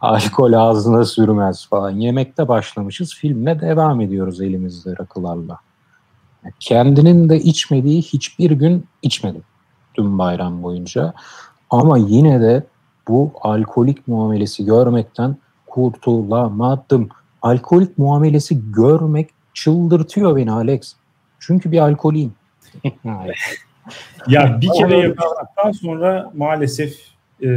Alkol 0.01 0.53
ağzına 0.53 1.05
sürmez 1.05 1.67
falan. 1.67 1.91
Yemekte 1.91 2.49
başlamışız. 2.49 3.15
Filmle 3.15 3.61
devam 3.61 4.01
ediyoruz 4.01 4.41
elimizde 4.41 4.91
rakılarla. 5.01 5.59
Kendinin 6.61 7.29
de 7.29 7.41
içmediği 7.41 8.03
hiçbir 8.03 8.51
gün 8.51 8.87
içmedim. 9.03 9.43
Tüm 9.95 10.19
bayram 10.19 10.63
boyunca. 10.63 11.15
Ama 11.71 11.99
yine 11.99 12.41
de 12.41 12.67
bu 13.09 13.33
alkolik 13.41 14.09
muamelesi 14.09 14.65
görmekten 14.65 15.37
kurtulamadım. 15.67 17.09
Alkolik 17.43 17.99
muamelesi 17.99 18.73
görmek 18.73 19.31
çıldırtıyor 19.55 20.37
beni 20.37 20.53
Alex. 20.53 20.95
Çünkü 21.39 21.73
bir 21.73 21.79
alkoliyim. 21.79 22.33
ya 24.29 24.59
bir 24.61 24.69
kere 24.79 24.99
yaptıktan 24.99 25.73
sonra 25.73 26.31
maalesef 26.37 26.99
e, 27.43 27.49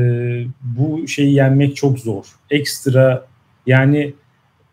bu 0.61 1.07
şeyi 1.07 1.33
yenmek 1.33 1.75
çok 1.75 1.99
zor. 1.99 2.25
Ekstra 2.49 3.25
yani 3.65 4.13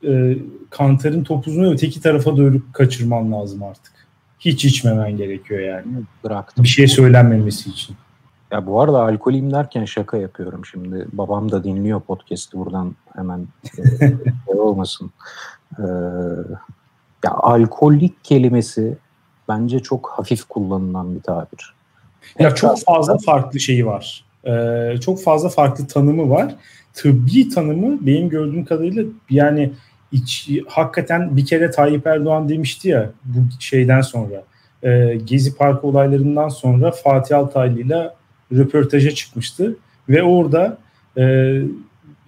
e, 0.06 0.36
kantarın 0.70 1.24
topuzunu 1.24 1.72
öteki 1.72 2.00
tarafa 2.00 2.36
doğru 2.36 2.62
kaçırman 2.72 3.32
lazım 3.32 3.62
artık. 3.62 3.92
Hiç 4.38 4.64
içmemen 4.64 5.16
gerekiyor 5.16 5.60
yani. 5.60 5.86
Bıraktım. 6.24 6.64
Bir 6.64 6.68
şey 6.68 6.88
söylenmemesi 6.88 7.70
için. 7.70 7.96
Ya 8.52 8.66
bu 8.66 8.80
arada 8.80 9.02
alkoliyim 9.02 9.52
derken 9.52 9.84
şaka 9.84 10.16
yapıyorum 10.16 10.64
şimdi. 10.64 11.06
Babam 11.12 11.52
da 11.52 11.64
dinliyor 11.64 12.00
podcast'i 12.00 12.58
buradan 12.58 12.96
hemen 13.16 13.48
e, 14.48 14.54
olmasın. 14.54 15.10
Ee, 15.78 15.82
ya 17.24 17.32
alkolik 17.32 18.24
kelimesi 18.24 18.96
bence 19.48 19.80
çok 19.80 20.12
hafif 20.16 20.44
kullanılan 20.44 21.14
bir 21.14 21.20
tabir. 21.20 21.74
Ya 22.38 22.50
Hep 22.50 22.56
çok 22.56 22.84
fazla 22.84 23.18
farklı 23.18 23.60
şeyi 23.60 23.86
var. 23.86 24.24
Ee, 24.46 24.94
çok 25.00 25.22
fazla 25.22 25.48
farklı 25.48 25.86
tanımı 25.86 26.30
var. 26.30 26.54
Tıbbi 26.94 27.48
tanımı 27.48 28.06
benim 28.06 28.28
gördüğüm 28.28 28.64
kadarıyla 28.64 29.04
yani 29.30 29.72
iç, 30.12 30.50
hakikaten 30.68 31.36
bir 31.36 31.46
kere 31.46 31.70
Tayyip 31.70 32.06
Erdoğan 32.06 32.48
demişti 32.48 32.88
ya 32.88 33.10
bu 33.24 33.38
şeyden 33.60 34.00
sonra 34.00 34.42
e, 34.82 35.18
Gezi 35.24 35.56
Parkı 35.56 35.86
olaylarından 35.86 36.48
sonra 36.48 36.90
Fatih 36.90 37.38
Altaylı 37.38 37.80
ile 37.80 38.10
röportaja 38.52 39.10
çıkmıştı 39.10 39.76
ve 40.08 40.22
orada 40.22 40.78
e, 41.18 41.56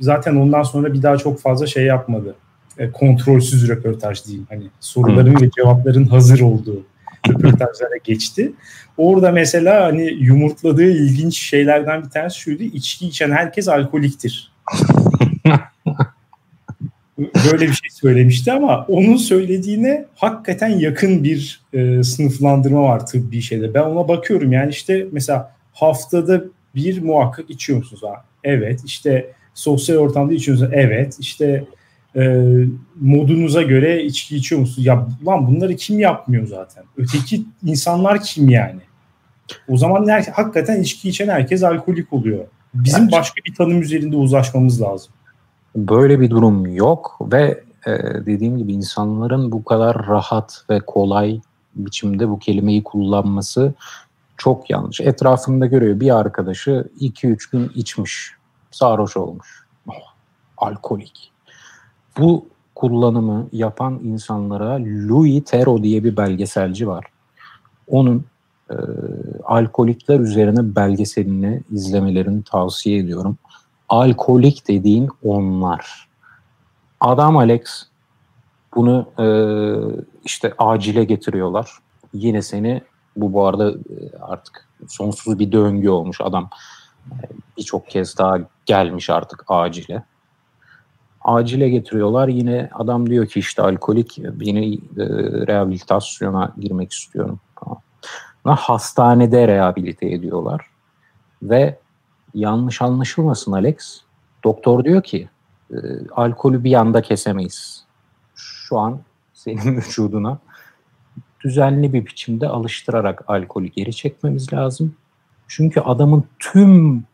zaten 0.00 0.36
ondan 0.36 0.62
sonra 0.62 0.92
bir 0.92 1.02
daha 1.02 1.16
çok 1.16 1.40
fazla 1.40 1.66
şey 1.66 1.84
yapmadı. 1.84 2.34
E, 2.78 2.90
kontrolsüz 2.90 3.68
röportaj 3.68 4.24
diyeyim. 4.24 4.46
Hani 4.48 4.64
soruların 4.80 5.40
ve 5.40 5.50
cevapların 5.56 6.04
hazır 6.04 6.40
olduğu 6.40 6.84
röportajlara 7.28 7.96
geçti. 8.04 8.52
Orada 8.96 9.32
mesela 9.32 9.84
hani 9.84 10.02
yumurtladığı 10.02 10.90
ilginç 10.90 11.38
şeylerden 11.38 12.04
bir 12.04 12.10
tanesi 12.10 12.40
şuydu. 12.40 12.62
İçki 12.62 13.06
içen 13.06 13.30
herkes 13.30 13.68
alkoliktir. 13.68 14.52
Böyle 17.18 17.68
bir 17.68 17.72
şey 17.72 17.90
söylemişti 17.90 18.52
ama 18.52 18.86
onun 18.88 19.16
söylediğine 19.16 20.04
hakikaten 20.14 20.68
yakın 20.68 21.24
bir 21.24 21.60
e, 21.72 22.02
sınıflandırma 22.02 22.82
var 22.82 23.06
tıbbi 23.06 23.42
şeyde. 23.42 23.74
Ben 23.74 23.82
ona 23.82 24.08
bakıyorum 24.08 24.52
yani 24.52 24.70
işte 24.70 25.06
mesela 25.12 25.54
haftada 25.72 26.44
bir 26.74 27.02
muhakkak 27.02 27.50
içiyor 27.50 27.78
musunuz? 27.78 28.02
Ha? 28.02 28.24
Evet. 28.44 28.80
İşte 28.86 29.32
sosyal 29.54 29.96
ortamda 29.96 30.34
içiyorsunuz. 30.34 30.70
Evet. 30.74 31.16
İşte 31.20 31.64
e, 32.16 32.46
modunuza 33.00 33.62
göre 33.62 34.02
içki 34.02 34.36
içiyor 34.36 34.60
musunuz? 34.60 34.86
Ya 34.86 35.08
lan 35.26 35.46
bunları 35.46 35.76
kim 35.76 35.98
yapmıyor 35.98 36.46
zaten? 36.46 36.84
Öteki 36.96 37.44
insanlar 37.64 38.22
kim 38.22 38.48
yani? 38.48 38.80
O 39.68 39.76
zaman 39.76 40.08
her, 40.08 40.22
hakikaten 40.22 40.80
içki 40.80 41.08
içen 41.08 41.28
herkes 41.28 41.62
alkolik 41.62 42.12
oluyor. 42.12 42.44
Bizim 42.74 43.04
Bence, 43.04 43.16
başka 43.16 43.40
bir 43.46 43.54
tanım 43.54 43.82
üzerinde 43.82 44.16
uzlaşmamız 44.16 44.82
lazım. 44.82 45.12
Böyle 45.76 46.20
bir 46.20 46.30
durum 46.30 46.74
yok 46.74 47.18
ve 47.32 47.64
e, 47.86 47.90
dediğim 48.26 48.58
gibi 48.58 48.72
insanların 48.72 49.52
bu 49.52 49.64
kadar 49.64 50.06
rahat 50.06 50.64
ve 50.70 50.80
kolay 50.80 51.40
biçimde 51.74 52.28
bu 52.28 52.38
kelimeyi 52.38 52.82
kullanması 52.82 53.74
çok 54.36 54.70
yanlış. 54.70 55.00
Etrafında 55.00 55.66
görüyor 55.66 56.00
bir 56.00 56.18
arkadaşı 56.18 56.88
2-3 57.00 57.50
gün 57.52 57.72
içmiş, 57.74 58.32
sarhoş 58.70 59.16
olmuş. 59.16 59.66
Oh, 59.88 60.14
alkolik. 60.56 61.31
Bu 62.18 62.46
kullanımı 62.74 63.48
yapan 63.52 64.00
insanlara 64.02 64.78
Louis 64.80 65.44
Theroux 65.44 65.82
diye 65.82 66.04
bir 66.04 66.16
belgeselci 66.16 66.88
var. 66.88 67.04
Onun 67.88 68.24
e, 68.70 68.76
alkolikler 69.44 70.20
üzerine 70.20 70.76
belgeselini 70.76 71.62
izlemelerini 71.70 72.42
tavsiye 72.42 72.98
ediyorum. 72.98 73.38
Alkolik 73.88 74.68
dediğin 74.68 75.08
onlar. 75.24 76.08
Adam 77.00 77.36
Alex 77.36 77.86
bunu 78.74 79.06
e, 79.18 79.26
işte 80.24 80.54
acile 80.58 81.04
getiriyorlar. 81.04 81.78
Yine 82.14 82.42
seni 82.42 82.82
bu 83.16 83.32
bu 83.32 83.46
arada 83.46 83.70
e, 83.70 84.16
artık 84.20 84.68
sonsuz 84.88 85.38
bir 85.38 85.52
döngü 85.52 85.88
olmuş 85.88 86.20
adam. 86.20 86.50
E, 87.10 87.14
birçok 87.58 87.88
kez 87.88 88.18
daha 88.18 88.38
gelmiş 88.66 89.10
artık 89.10 89.44
acile. 89.48 90.04
Acile 91.24 91.68
getiriyorlar. 91.68 92.28
Yine 92.28 92.70
adam 92.72 93.10
diyor 93.10 93.26
ki 93.26 93.40
işte 93.40 93.62
alkolik 93.62 94.18
yine 94.40 94.66
e, 94.74 94.78
rehabilitasyona 95.46 96.54
girmek 96.58 96.92
istiyorum. 96.92 97.40
Tamam. 97.60 97.78
Hastanede 98.44 99.48
rehabilite 99.48 100.10
ediyorlar. 100.10 100.66
Ve 101.42 101.78
yanlış 102.34 102.82
anlaşılmasın 102.82 103.52
Alex. 103.52 104.00
Doktor 104.44 104.84
diyor 104.84 105.02
ki 105.02 105.28
e, 105.70 105.76
alkolü 106.16 106.64
bir 106.64 106.74
anda 106.74 107.02
kesemeyiz. 107.02 107.84
Şu 108.34 108.78
an 108.78 109.00
senin 109.34 109.76
vücuduna 109.76 110.38
düzenli 111.44 111.92
bir 111.92 112.06
biçimde 112.06 112.48
alıştırarak 112.48 113.24
alkolü 113.26 113.66
geri 113.66 113.92
çekmemiz 113.92 114.52
lazım. 114.52 114.94
Çünkü 115.48 115.80
adamın 115.80 116.24
tüm 116.38 117.04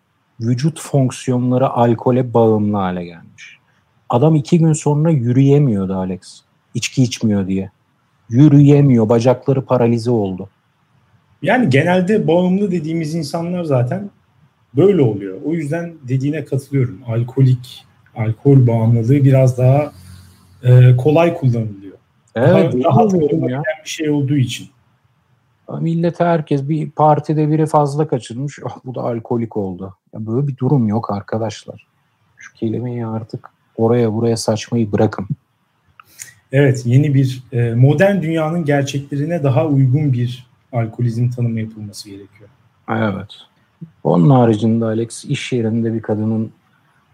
vücut 0.40 0.80
fonksiyonları 0.80 1.70
alkole 1.70 2.34
bağımlı 2.34 2.76
hale 2.76 3.04
gelmiş. 3.04 3.57
Adam 4.08 4.34
iki 4.34 4.58
gün 4.58 4.72
sonra 4.72 5.10
yürüyemiyordu 5.10 5.94
Alex. 5.94 6.40
İçki 6.74 7.02
içmiyor 7.02 7.46
diye. 7.46 7.70
Yürüyemiyor. 8.28 9.08
Bacakları 9.08 9.64
paralize 9.64 10.10
oldu. 10.10 10.48
Yani 11.42 11.70
genelde 11.70 12.26
bağımlı 12.26 12.70
dediğimiz 12.70 13.14
insanlar 13.14 13.64
zaten 13.64 14.10
böyle 14.76 15.02
oluyor. 15.02 15.38
O 15.44 15.52
yüzden 15.52 15.94
dediğine 16.08 16.44
katılıyorum. 16.44 17.00
Alkolik, 17.06 17.84
alkol 18.16 18.66
bağımlılığı 18.66 19.24
biraz 19.24 19.58
daha 19.58 19.92
e, 20.62 20.96
kolay 20.96 21.34
kullanılıyor. 21.34 21.98
Evet, 22.34 22.84
daha, 22.84 23.00
rahat 23.00 23.12
ya. 23.50 23.62
bir 23.84 23.88
şey 23.88 24.10
olduğu 24.10 24.36
için. 24.36 24.68
Millete 25.80 26.24
herkes 26.24 26.68
bir 26.68 26.90
partide 26.90 27.48
biri 27.48 27.66
fazla 27.66 28.08
kaçırmış. 28.08 28.58
Oh, 28.64 28.76
bu 28.84 28.94
da 28.94 29.02
alkolik 29.02 29.56
oldu. 29.56 29.96
Ya 30.14 30.26
böyle 30.26 30.48
bir 30.48 30.56
durum 30.56 30.88
yok 30.88 31.10
arkadaşlar. 31.10 31.86
Şu 32.36 32.54
kelimeyi 32.54 33.06
artık 33.06 33.50
oraya 33.78 34.12
buraya 34.12 34.36
saçmayı 34.36 34.92
bırakın. 34.92 35.26
Evet 36.52 36.82
yeni 36.86 37.14
bir 37.14 37.42
e, 37.52 37.74
modern 37.74 38.22
dünyanın 38.22 38.64
gerçeklerine 38.64 39.42
daha 39.42 39.66
uygun 39.66 40.12
bir 40.12 40.46
alkolizm 40.72 41.30
tanımı 41.30 41.60
yapılması 41.60 42.10
gerekiyor. 42.10 42.50
Evet. 42.90 43.28
Onun 44.04 44.30
haricinde 44.30 44.84
Alex 44.84 45.24
iş 45.24 45.52
yerinde 45.52 45.94
bir 45.94 46.02
kadının 46.02 46.52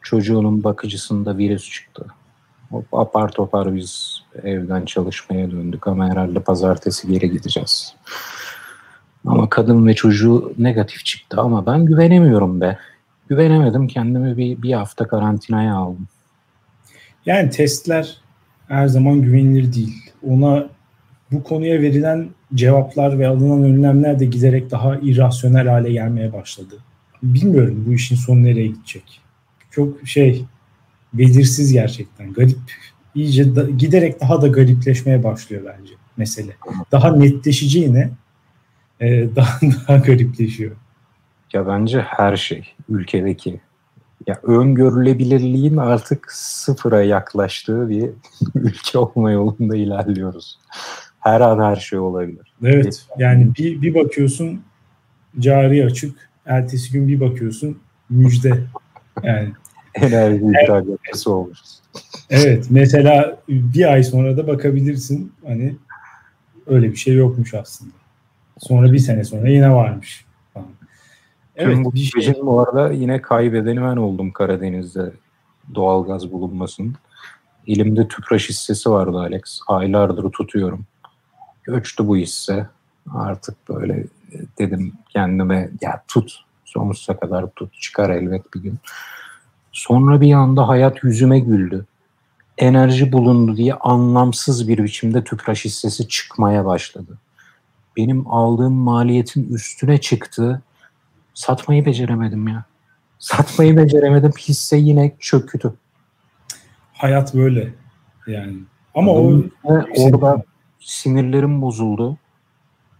çocuğunun 0.02 0.64
bakıcısında 0.64 1.38
virüs 1.38 1.70
çıktı. 1.70 2.06
Hop, 2.70 2.94
apar 2.94 3.32
topar 3.32 3.76
biz 3.76 4.22
evden 4.42 4.84
çalışmaya 4.84 5.50
döndük 5.50 5.86
ama 5.86 6.10
herhalde 6.10 6.40
pazartesi 6.40 7.08
geri 7.08 7.30
gideceğiz. 7.30 7.94
Ama 9.26 9.48
kadın 9.48 9.86
ve 9.86 9.94
çocuğu 9.94 10.52
negatif 10.58 11.04
çıktı 11.04 11.40
ama 11.40 11.66
ben 11.66 11.84
güvenemiyorum 11.84 12.60
be. 12.60 12.78
Güvenemedim 13.28 13.86
kendimi 13.86 14.36
bir, 14.36 14.62
bir 14.62 14.72
hafta 14.72 15.08
karantinaya 15.08 15.74
aldım. 15.74 16.08
Yani 17.26 17.50
testler 17.50 18.16
her 18.68 18.86
zaman 18.86 19.22
güvenilir 19.22 19.72
değil. 19.72 20.12
Ona 20.28 20.68
bu 21.32 21.42
konuya 21.42 21.80
verilen 21.80 22.28
cevaplar 22.54 23.18
ve 23.18 23.28
alınan 23.28 23.62
önlemler 23.62 24.20
de 24.20 24.24
giderek 24.24 24.70
daha 24.70 24.96
irrasyonel 24.96 25.68
hale 25.68 25.92
gelmeye 25.92 26.32
başladı. 26.32 26.78
Bilmiyorum 27.22 27.84
bu 27.88 27.92
işin 27.92 28.16
sonu 28.16 28.44
nereye 28.44 28.66
gidecek. 28.66 29.20
Çok 29.70 30.08
şey 30.08 30.44
belirsiz 31.12 31.72
gerçekten. 31.72 32.32
Garip. 32.32 32.58
İyice 33.14 33.56
da, 33.56 33.70
giderek 33.70 34.20
daha 34.20 34.42
da 34.42 34.48
garipleşmeye 34.48 35.24
başlıyor 35.24 35.62
bence 35.64 35.92
mesele. 36.16 36.52
Daha 36.92 37.16
netleşeceğine 37.16 38.10
e, 39.00 39.28
daha 39.36 39.60
daha 39.88 39.98
garipleşiyor. 39.98 40.76
Ya 41.52 41.66
bence 41.66 42.00
her 42.00 42.36
şey 42.36 42.74
ülkedeki 42.88 43.60
ya 44.26 44.40
öngörülebilirliğin 44.42 45.76
artık 45.76 46.32
sıfıra 46.32 47.02
yaklaştığı 47.02 47.88
bir 47.88 48.10
ülke 48.54 48.98
olma 48.98 49.30
yolunda 49.30 49.76
ilerliyoruz. 49.76 50.58
Her 51.20 51.40
an 51.40 51.62
her 51.62 51.76
şey 51.76 51.98
olabilir. 51.98 52.54
Evet. 52.64 53.06
Yani 53.18 53.48
bir, 53.58 53.82
bir 53.82 53.94
bakıyorsun 53.94 54.62
cari 55.38 55.84
açık. 55.84 56.30
Ertesi 56.46 56.92
gün 56.92 57.08
bir 57.08 57.20
bakıyorsun 57.20 57.78
müjde. 58.10 58.64
Yani 59.22 59.48
enerji 59.94 60.44
ihracatçısı 60.44 61.32
olmuşuz. 61.32 61.80
Evet. 62.30 62.66
Mesela 62.70 63.38
bir 63.48 63.92
ay 63.92 64.02
sonra 64.02 64.36
da 64.36 64.46
bakabilirsin 64.46 65.32
hani 65.46 65.76
öyle 66.66 66.90
bir 66.90 66.96
şey 66.96 67.14
yokmuş 67.14 67.54
aslında. 67.54 67.92
Sonra 68.58 68.92
bir 68.92 68.98
sene 68.98 69.24
sonra 69.24 69.48
yine 69.48 69.70
varmış. 69.70 70.23
Evet. 71.56 71.74
Tüm 71.74 71.84
bu 71.84 71.94
bir 71.94 72.22
şey. 72.22 72.34
bu 72.42 72.60
arada 72.60 72.92
yine 72.92 73.22
kaybedeni 73.22 73.82
ben 73.82 73.96
oldum 73.96 74.30
Karadeniz'de 74.30 75.12
doğalgaz 75.74 76.32
bulunmasının. 76.32 76.94
Elimde 77.66 78.08
tüpraş 78.08 78.48
hissesi 78.48 78.90
vardı 78.90 79.18
Alex. 79.18 79.60
Aylardır 79.68 80.30
tutuyorum. 80.30 80.86
Göçtü 81.62 82.08
bu 82.08 82.16
hisse. 82.16 82.66
Artık 83.14 83.68
böyle 83.68 84.04
dedim 84.58 84.92
kendime 85.08 85.70
ya 85.80 86.02
tut. 86.08 86.44
Sonsuza 86.64 87.16
kadar 87.16 87.46
tut. 87.46 87.80
Çıkar 87.80 88.10
elbet 88.10 88.54
bir 88.54 88.60
gün. 88.60 88.78
Sonra 89.72 90.20
bir 90.20 90.32
anda 90.32 90.68
hayat 90.68 91.04
yüzüme 91.04 91.40
güldü. 91.40 91.86
Enerji 92.58 93.12
bulundu 93.12 93.56
diye 93.56 93.74
anlamsız 93.74 94.68
bir 94.68 94.84
biçimde 94.84 95.24
tüpraş 95.24 95.64
hissesi 95.64 96.08
çıkmaya 96.08 96.64
başladı. 96.64 97.18
Benim 97.96 98.26
aldığım 98.26 98.72
maliyetin 98.72 99.54
üstüne 99.54 100.00
çıktı 100.00 100.62
Satmayı 101.34 101.86
beceremedim 101.86 102.48
ya. 102.48 102.64
Satmayı 103.18 103.76
beceremedim. 103.76 104.32
Hisse 104.38 104.76
yine 104.76 105.16
çöktü. 105.18 105.74
Hayat 106.92 107.34
böyle 107.34 107.74
yani. 108.26 108.56
Ama 108.94 109.12
o 109.12 109.42
orada 109.96 110.42
sinirlerim 110.80 111.62
bozuldu. 111.62 112.16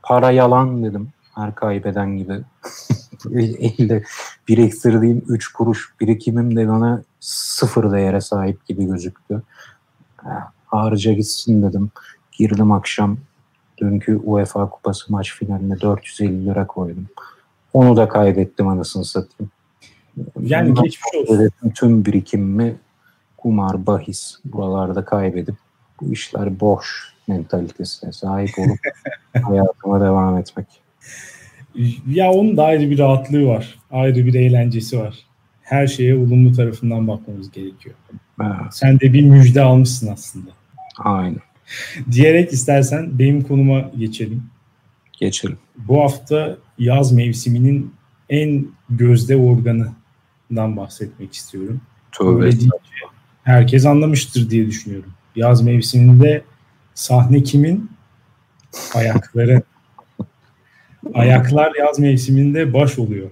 Para 0.02 0.30
yalan 0.30 0.84
dedim. 0.84 1.08
Her 1.34 1.54
kaybeden 1.54 2.16
gibi. 2.16 2.40
Elde 3.34 4.04
biriktirdiğim 4.48 5.22
3 5.28 5.52
kuruş 5.52 5.94
birikimim 6.00 6.56
de 6.56 6.68
bana 6.68 7.02
sıfır 7.20 7.92
değere 7.92 8.20
sahip 8.20 8.66
gibi 8.66 8.86
gözüktü. 8.86 9.42
Harca 10.66 11.12
gitsin 11.12 11.62
dedim. 11.62 11.90
Girdim 12.32 12.72
akşam 12.72 13.18
dünkü 13.78 14.16
UEFA 14.16 14.70
Kupası 14.70 15.12
maç 15.12 15.34
finaline 15.34 15.80
450 15.80 16.46
lira 16.46 16.66
koydum. 16.66 17.06
Onu 17.74 17.96
da 17.96 18.08
kaybettim 18.08 18.68
anasını 18.68 19.04
satayım. 19.04 19.50
Yani 20.40 20.68
Bundan 20.68 20.84
geçmiş 20.84 21.14
olsun. 21.14 21.50
Tüm 21.74 22.04
birikimimi 22.04 22.76
kumar, 23.36 23.86
bahis 23.86 24.36
buralarda 24.44 25.04
kaybedip 25.04 25.54
bu 26.00 26.12
işler 26.12 26.60
boş 26.60 27.14
mentalitesine 27.28 28.12
sahip 28.12 28.58
olup 28.58 28.78
hayatıma 29.42 30.00
devam 30.00 30.38
etmek. 30.38 30.66
Ya 32.06 32.32
onun 32.32 32.56
da 32.56 32.64
ayrı 32.64 32.90
bir 32.90 32.98
rahatlığı 32.98 33.46
var. 33.46 33.78
Ayrı 33.90 34.26
bir 34.26 34.34
eğlencesi 34.34 34.98
var. 34.98 35.18
Her 35.62 35.86
şeye 35.86 36.14
olumlu 36.14 36.56
tarafından 36.56 37.08
bakmamız 37.08 37.50
gerekiyor. 37.50 37.94
Evet. 38.40 38.52
Sen 38.70 39.00
de 39.00 39.12
bir 39.12 39.22
müjde 39.22 39.62
almışsın 39.62 40.12
aslında. 40.12 40.50
Aynen. 40.98 41.40
Diyerek 42.12 42.52
istersen 42.52 43.18
benim 43.18 43.42
konuma 43.42 43.90
geçelim. 43.98 44.42
Geçelim. 45.18 45.58
Bu 45.76 46.02
hafta 46.02 46.56
yaz 46.78 47.12
mevsiminin 47.12 47.94
en 48.28 48.66
gözde 48.90 49.36
organından 49.36 50.76
bahsetmek 50.76 51.34
istiyorum. 51.34 51.80
Tövbe. 52.12 52.50
herkes 53.44 53.86
anlamıştır 53.86 54.50
diye 54.50 54.66
düşünüyorum. 54.66 55.12
Yaz 55.36 55.62
mevsiminde 55.62 56.44
sahne 56.94 57.42
kimin? 57.42 57.90
Ayakları. 58.94 59.62
Ayaklar 61.14 61.72
yaz 61.78 61.98
mevsiminde 61.98 62.72
baş 62.72 62.98
oluyor. 62.98 63.30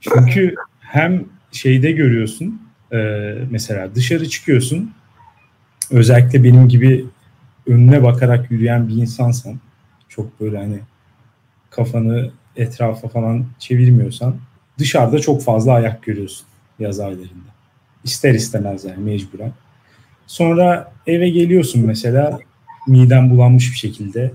Çünkü 0.00 0.54
hem 0.80 1.24
şeyde 1.52 1.92
görüyorsun 1.92 2.62
e, 2.92 2.96
mesela 3.50 3.94
dışarı 3.94 4.28
çıkıyorsun 4.28 4.90
özellikle 5.90 6.44
benim 6.44 6.68
gibi 6.68 7.06
önüne 7.66 8.02
bakarak 8.02 8.50
yürüyen 8.50 8.88
bir 8.88 8.94
insansan 8.94 9.60
çok 10.08 10.40
böyle 10.40 10.58
hani 10.58 10.80
kafanı 11.70 12.30
etrafa 12.56 13.08
falan 13.08 13.46
çevirmiyorsan 13.58 14.36
dışarıda 14.78 15.18
çok 15.18 15.42
fazla 15.42 15.72
ayak 15.72 16.02
görüyorsun 16.02 16.46
yaz 16.78 17.00
aylarında. 17.00 17.50
İster 18.04 18.34
istemez 18.34 18.84
yani 18.84 19.04
mecburen. 19.04 19.52
Sonra 20.26 20.92
eve 21.06 21.28
geliyorsun 21.28 21.86
mesela 21.86 22.38
miden 22.88 23.30
bulanmış 23.30 23.72
bir 23.72 23.76
şekilde. 23.76 24.32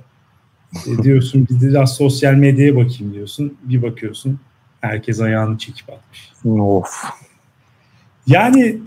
E 0.87 1.03
diyorsun 1.03 1.47
bir 1.49 1.61
biraz 1.61 1.95
sosyal 1.95 2.33
medyaya 2.33 2.75
bakayım 2.75 3.13
diyorsun. 3.13 3.57
Bir 3.63 3.81
bakıyorsun 3.81 4.39
herkes 4.81 5.19
ayağını 5.19 5.57
çekip 5.57 5.89
atmış. 5.89 6.31
Of. 6.45 7.03
Yani 8.27 8.77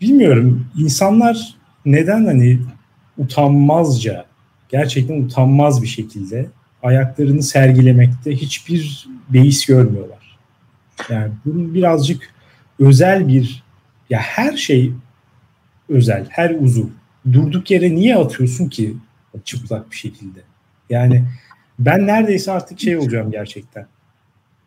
bilmiyorum 0.00 0.66
insanlar 0.78 1.56
neden 1.86 2.24
hani 2.24 2.58
utanmazca 3.18 4.26
gerçekten 4.68 5.22
utanmaz 5.22 5.82
bir 5.82 5.86
şekilde 5.86 6.48
ayaklarını 6.82 7.42
sergilemekte 7.42 8.36
hiçbir 8.36 9.08
beis 9.28 9.66
görmüyorlar. 9.66 10.38
Yani 11.08 11.32
bunun 11.44 11.74
birazcık 11.74 12.34
özel 12.78 13.28
bir 13.28 13.62
ya 14.10 14.18
her 14.18 14.56
şey 14.56 14.92
özel, 15.88 16.26
her 16.28 16.54
uzuv. 16.60 16.86
Durduk 17.32 17.70
yere 17.70 17.94
niye 17.94 18.16
atıyorsun 18.16 18.68
ki 18.68 18.96
çıplak 19.44 19.90
bir 19.90 19.96
şekilde? 19.96 20.40
Yani 20.90 21.24
ben 21.78 22.06
neredeyse 22.06 22.52
artık 22.52 22.80
şey 22.80 22.96
olacağım 22.96 23.30
gerçekten. 23.30 23.86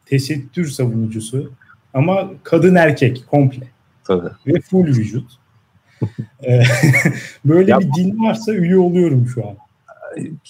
Tesettür 0.05 0.67
savunucusu 0.67 1.51
ama 1.93 2.31
kadın 2.43 2.75
erkek 2.75 3.23
komple. 3.27 3.67
Tabii. 4.03 4.29
Ve 4.47 4.61
full 4.61 4.87
vücut. 4.87 5.31
Ee, 6.43 6.63
böyle 7.45 7.71
ya, 7.71 7.79
bir 7.79 7.93
din 7.93 8.23
varsa 8.23 8.53
üye 8.53 8.77
oluyorum 8.77 9.27
şu 9.33 9.47
an. 9.47 9.57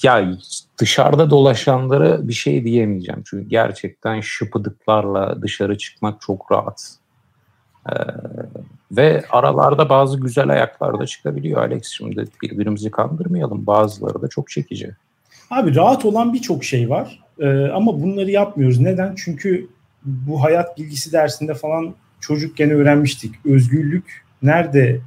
Ya 0.04 0.38
dışarıda 0.78 1.30
dolaşanlara 1.30 2.28
bir 2.28 2.34
şey 2.34 2.64
diyemeyeceğim. 2.64 3.24
Çünkü 3.26 3.50
gerçekten 3.50 4.22
şıpıdıklarla 4.22 5.42
dışarı 5.42 5.78
çıkmak 5.78 6.22
çok 6.22 6.52
rahat. 6.52 6.96
Ee, 7.90 7.94
ve 8.92 9.24
aralarda 9.30 9.90
bazı 9.90 10.20
güzel 10.20 10.50
ayaklar 10.50 11.00
da 11.00 11.06
çıkabiliyor 11.06 11.62
Alex. 11.62 11.84
Şimdi 11.84 12.26
birbirimizi 12.42 12.92
kandırmayalım. 12.92 13.68
Bazıları 13.68 14.22
da 14.22 14.28
çok 14.28 14.50
çekici. 14.50 14.92
Abi 15.52 15.76
rahat 15.76 16.06
olan 16.06 16.34
birçok 16.34 16.64
şey 16.64 16.90
var. 16.90 17.20
Ee, 17.40 17.68
ama 17.68 18.02
bunları 18.02 18.32
yapmıyoruz. 18.32 18.80
Neden? 18.80 19.16
Çünkü 19.16 19.68
bu 20.06 20.44
hayat 20.44 20.78
bilgisi 20.78 21.12
dersinde 21.12 21.54
falan 21.54 21.96
çocukken 22.20 22.70
öğrenmiştik. 22.70 23.36
Özgürlük 23.46 24.24
nerede 24.42 25.00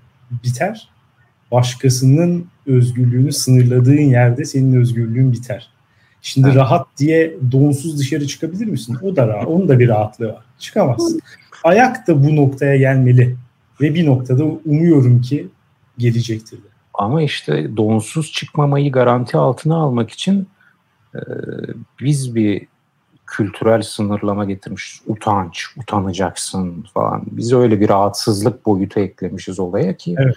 biter? 0.44 0.88
Başkasının 1.52 2.46
özgürlüğünü 2.66 3.32
sınırladığın 3.32 4.02
yerde 4.02 4.44
senin 4.44 4.80
özgürlüğün 4.80 5.32
biter. 5.32 5.70
Şimdi 6.22 6.46
evet. 6.46 6.56
rahat 6.56 6.86
diye 6.98 7.36
donsuz 7.52 7.98
dışarı 7.98 8.26
çıkabilir 8.26 8.66
misin? 8.66 8.96
O 9.02 9.16
da 9.16 9.28
rahat. 9.28 9.46
Onun 9.46 9.68
da 9.68 9.78
bir 9.78 9.88
rahatlığı 9.88 10.28
var. 10.28 10.44
Çıkamazsın. 10.58 11.20
Ayak 11.64 12.08
da 12.08 12.24
bu 12.24 12.36
noktaya 12.36 12.76
gelmeli. 12.76 13.36
Ve 13.80 13.94
bir 13.94 14.06
noktada 14.06 14.44
umuyorum 14.44 15.20
ki 15.20 15.48
gelecektir. 15.98 16.58
Ama 16.94 17.22
işte 17.22 17.76
donsuz 17.76 18.32
çıkmamayı 18.32 18.92
garanti 18.92 19.36
altına 19.36 19.76
almak 19.76 20.10
için 20.10 20.48
e, 21.14 21.20
biz 22.00 22.34
bir 22.34 22.66
kültürel 23.32 23.82
sınırlama 23.82 24.44
getirmişiz. 24.44 25.00
Utanç, 25.06 25.66
utanacaksın 25.76 26.84
falan. 26.94 27.22
Biz 27.30 27.52
öyle 27.52 27.80
bir 27.80 27.88
rahatsızlık 27.88 28.66
boyutu 28.66 29.00
eklemişiz 29.00 29.60
olaya 29.60 29.96
ki 29.96 30.14
evet. 30.18 30.34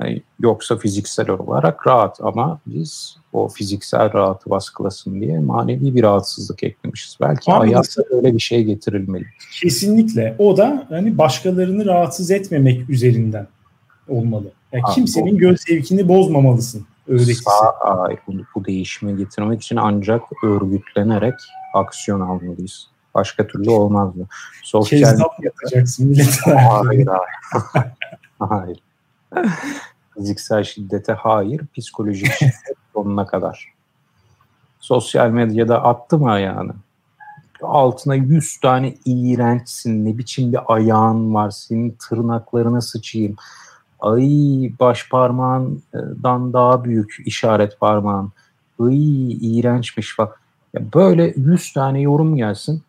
yani 0.00 0.22
yoksa 0.40 0.76
fiziksel 0.76 1.30
olarak 1.30 1.86
rahat 1.86 2.20
ama 2.20 2.58
biz 2.66 3.16
o 3.32 3.48
fiziksel 3.48 4.12
rahatı 4.12 4.50
baskılasın 4.50 5.20
diye 5.20 5.38
manevi 5.38 5.94
bir 5.94 6.02
rahatsızlık 6.02 6.62
eklemişiz. 6.62 7.16
Belki 7.20 7.52
Abi, 7.52 7.66
hayatta 7.66 8.02
öyle 8.10 8.34
bir 8.34 8.40
şey 8.40 8.64
getirilmeli. 8.64 9.26
Kesinlikle. 9.62 10.34
O 10.38 10.56
da 10.56 10.86
hani 10.88 11.18
başkalarını 11.18 11.86
rahatsız 11.86 12.30
etmemek 12.30 12.90
üzerinden 12.90 13.46
olmalı. 14.08 14.52
Yani 14.72 14.82
ha, 14.82 14.92
kimsenin 14.94 15.34
o... 15.34 15.38
göz 15.38 15.60
zevkini 15.60 16.08
bozmamalısın 16.08 16.86
öğretisi. 17.08 17.42
Sağ, 17.42 18.08
bu, 18.26 18.32
bu 18.54 18.64
değişimi 18.64 19.16
getirmek 19.16 19.62
için 19.62 19.76
ancak 19.76 20.22
örgütlenerek 20.44 21.34
aksiyon 21.74 22.20
almalıyız. 22.20 22.88
Başka 23.14 23.46
türlü 23.46 23.70
olmaz 23.70 24.16
mı? 24.16 24.26
Sosyal 24.62 25.10
Kezzap 25.10 25.44
yapacaksın 25.44 26.06
millete. 26.06 26.50
Hayır, 26.54 27.06
hayır. 27.06 27.92
hayır. 28.38 28.78
Fiziksel 30.14 30.64
şiddete 30.64 31.12
hayır, 31.12 31.60
psikolojik 31.76 32.32
şiddet 32.32 32.54
sonuna 32.94 33.26
kadar. 33.26 33.72
Sosyal 34.80 35.30
medyada 35.30 35.84
attı 35.84 36.18
mı 36.18 36.30
ayağını? 36.30 36.74
Altına 37.62 38.14
yüz 38.14 38.60
tane 38.60 38.94
iğrençsin, 39.04 40.04
ne 40.04 40.18
biçim 40.18 40.52
bir 40.52 40.58
ayağın 40.66 41.34
var, 41.34 41.50
senin 41.50 41.96
tırnaklarına 42.08 42.80
sıçayım. 42.80 43.36
Ay 44.00 44.22
baş 44.80 45.08
parmağından 45.08 46.52
daha 46.52 46.84
büyük 46.84 47.16
işaret 47.24 47.80
parmağın. 47.80 48.32
Ay 48.80 49.32
iğrençmiş 49.32 50.16
falan. 50.16 50.32
Ya 50.74 50.82
böyle 50.94 51.34
100 51.36 51.72
tane 51.72 52.00
yorum 52.00 52.36
gelsin. 52.36 52.82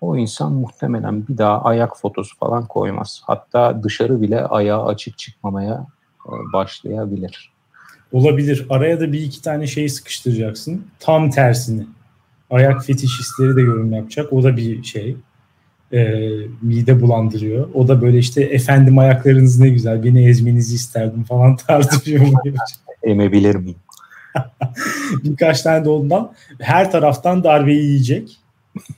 O 0.00 0.16
insan 0.16 0.52
muhtemelen 0.52 1.28
bir 1.28 1.38
daha 1.38 1.62
ayak 1.62 1.98
fotosu 1.98 2.36
falan 2.36 2.66
koymaz. 2.66 3.22
Hatta 3.24 3.82
dışarı 3.82 4.22
bile 4.22 4.44
ayağı 4.44 4.86
açık 4.86 5.18
çıkmamaya 5.18 5.86
e, 6.26 6.30
başlayabilir. 6.52 7.52
Olabilir. 8.12 8.66
Araya 8.70 9.00
da 9.00 9.12
bir 9.12 9.20
iki 9.20 9.42
tane 9.42 9.66
şey 9.66 9.88
sıkıştıracaksın. 9.88 10.86
Tam 11.00 11.30
tersini. 11.30 11.86
Ayak 12.50 12.84
fetişistleri 12.84 13.56
de 13.56 13.60
yorum 13.60 13.92
yapacak. 13.92 14.32
O 14.32 14.42
da 14.42 14.56
bir 14.56 14.82
şey. 14.82 15.16
E, 15.92 16.20
mide 16.62 17.00
bulandırıyor. 17.00 17.68
O 17.74 17.88
da 17.88 18.02
böyle 18.02 18.18
işte 18.18 18.42
efendim 18.42 18.98
ayaklarınız 18.98 19.60
ne 19.60 19.68
güzel 19.68 20.04
beni 20.04 20.28
ezmenizi 20.28 20.74
isterdim 20.74 21.24
falan 21.24 21.56
tarzı 21.68 22.06
bir 22.06 22.12
yorum. 22.12 22.34
Emebilir 23.02 23.54
miyim? 23.54 23.76
Birkaç 25.24 25.62
tane 25.62 25.84
de 25.84 25.90
ondan 25.90 26.32
her 26.60 26.92
taraftan 26.92 27.44
darbeyi 27.44 27.84
yiyecek 27.84 28.38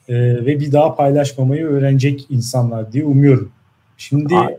e, 0.08 0.14
ve 0.16 0.60
bir 0.60 0.72
daha 0.72 0.94
paylaşmamayı 0.94 1.66
öğrenecek 1.66 2.26
insanlar 2.30 2.92
diye 2.92 3.04
umuyorum. 3.04 3.50
Şimdi 3.96 4.36
Aynen. 4.36 4.58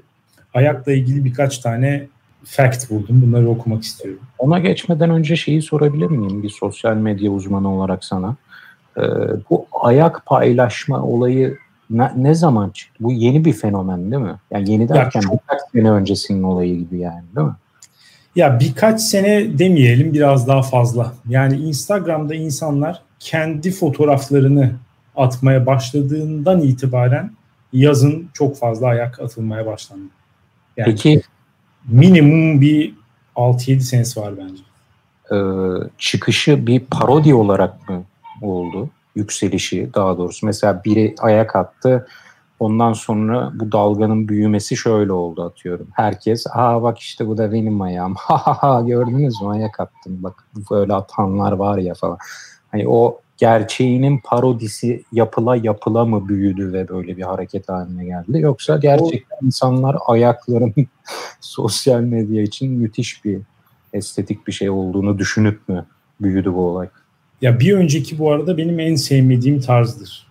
ayakla 0.54 0.92
ilgili 0.92 1.26
birkaç 1.26 1.58
tane 1.58 2.08
fact 2.44 2.90
buldum. 2.90 3.22
Bunları 3.22 3.50
okumak 3.50 3.84
istiyorum. 3.84 4.22
Ona 4.38 4.60
geçmeden 4.60 5.10
önce 5.10 5.36
şeyi 5.36 5.62
sorabilir 5.62 6.08
miyim 6.08 6.44
bir 6.44 6.50
sosyal 6.50 6.96
medya 6.96 7.32
uzmanı 7.32 7.76
olarak 7.76 8.06
sana? 8.06 8.36
Ee, 8.98 9.02
bu 9.50 9.66
ayak 9.82 10.26
paylaşma 10.26 11.04
olayı 11.04 11.58
ne, 11.90 12.12
ne 12.16 12.34
zaman 12.34 12.70
çıktı? 12.70 13.04
Bu 13.04 13.12
yeni 13.12 13.46
bir 13.46 13.54
fenomen 13.54 14.12
değil 14.12 14.24
mi? 14.24 14.36
Yani 14.52 14.72
yeni 14.72 14.90
derken 14.90 15.22
ya 15.22 15.28
çok... 15.28 15.34
birkaç 15.34 15.62
sene 15.72 15.92
öncesinin 15.92 16.44
olayı 16.44 16.78
gibi 16.78 17.00
yani 17.00 17.24
değil 17.36 17.48
mi? 17.48 17.54
Ya 18.36 18.60
birkaç 18.60 19.02
sene 19.02 19.60
demeyelim 19.60 20.14
biraz 20.14 20.48
daha 20.48 20.62
fazla. 20.62 21.14
Yani 21.30 21.58
Instagram'da 21.58 22.36
insanlar 22.36 23.02
kendi 23.20 23.72
fotoğraflarını 23.72 24.72
atmaya 25.16 25.66
başladığından 25.66 26.62
itibaren 26.62 27.32
yazın 27.74 28.30
çok 28.34 28.58
fazla 28.58 28.88
ayak 28.88 29.20
atılmaya 29.20 29.66
başlandı. 29.66 30.06
Yani 30.78 30.86
Peki 30.86 31.22
minimum 31.88 32.62
bir 32.62 32.94
6-7 33.36 33.80
senesi 33.80 34.20
var 34.20 34.34
bence. 34.38 34.64
Ee, 35.32 35.90
çıkışı 35.98 36.68
bir 36.68 36.80
parodi 36.80 37.34
olarak 37.34 37.90
mı 37.90 38.04
oldu? 38.42 38.90
Yükselişi 39.16 39.90
daha 39.94 40.18
doğrusu. 40.18 40.46
Mesela 40.46 40.82
biri 40.86 41.16
ayak 41.20 41.56
attı 41.56 42.08
Ondan 42.60 42.94
sonra 42.94 43.52
bu 43.56 43.72
dalganın 43.72 44.28
büyümesi 44.28 44.78
şöyle 44.78 45.12
oldu 45.12 45.44
atıyorum. 45.44 45.88
Herkes 45.94 46.46
aa 46.54 46.84
bak 46.84 47.00
işte 47.00 47.28
bu 47.28 47.38
da 47.38 47.52
benim 47.52 47.82
ayağım. 47.82 48.16
Ha 48.26 48.38
ha 48.38 48.58
ha 48.62 48.82
gördünüz 48.82 49.42
mü 49.42 49.48
ayak 49.48 49.80
attım. 49.80 50.24
Bak 50.24 50.44
böyle 50.72 50.94
atanlar 50.94 51.52
var 51.52 51.78
ya 51.78 51.94
falan. 51.94 52.18
Hani 52.72 52.88
o 52.88 53.20
gerçeğinin 53.38 54.22
parodisi 54.24 55.04
yapıla 55.12 55.56
yapıla 55.56 56.06
mı 56.06 56.30
büyüdü 56.30 56.74
ve 56.74 56.88
böyle 56.88 57.18
bir 57.18 57.22
hareket 57.22 57.70
haline 57.70 58.06
geldi? 58.06 58.40
Yoksa 58.40 58.78
gerçekten 58.78 59.38
o... 59.42 59.46
insanlar 59.46 59.98
ayakların 60.08 60.74
sosyal 61.42 62.00
medya 62.00 62.42
için 62.42 62.72
müthiş 62.72 63.26
bir 63.26 63.40
estetik 63.94 64.48
bir 64.48 64.52
şey 64.52 64.70
olduğunu 64.70 65.20
düşünüp 65.20 65.70
mü 65.70 65.86
büyüdü 66.22 66.54
bu 66.54 66.62
olay? 66.62 66.88
Ya 67.42 67.60
bir 67.60 67.74
önceki 67.74 68.20
bu 68.20 68.32
arada 68.32 68.58
benim 68.58 68.80
en 68.80 68.96
sevmediğim 68.96 69.60
tarzdır 69.60 70.25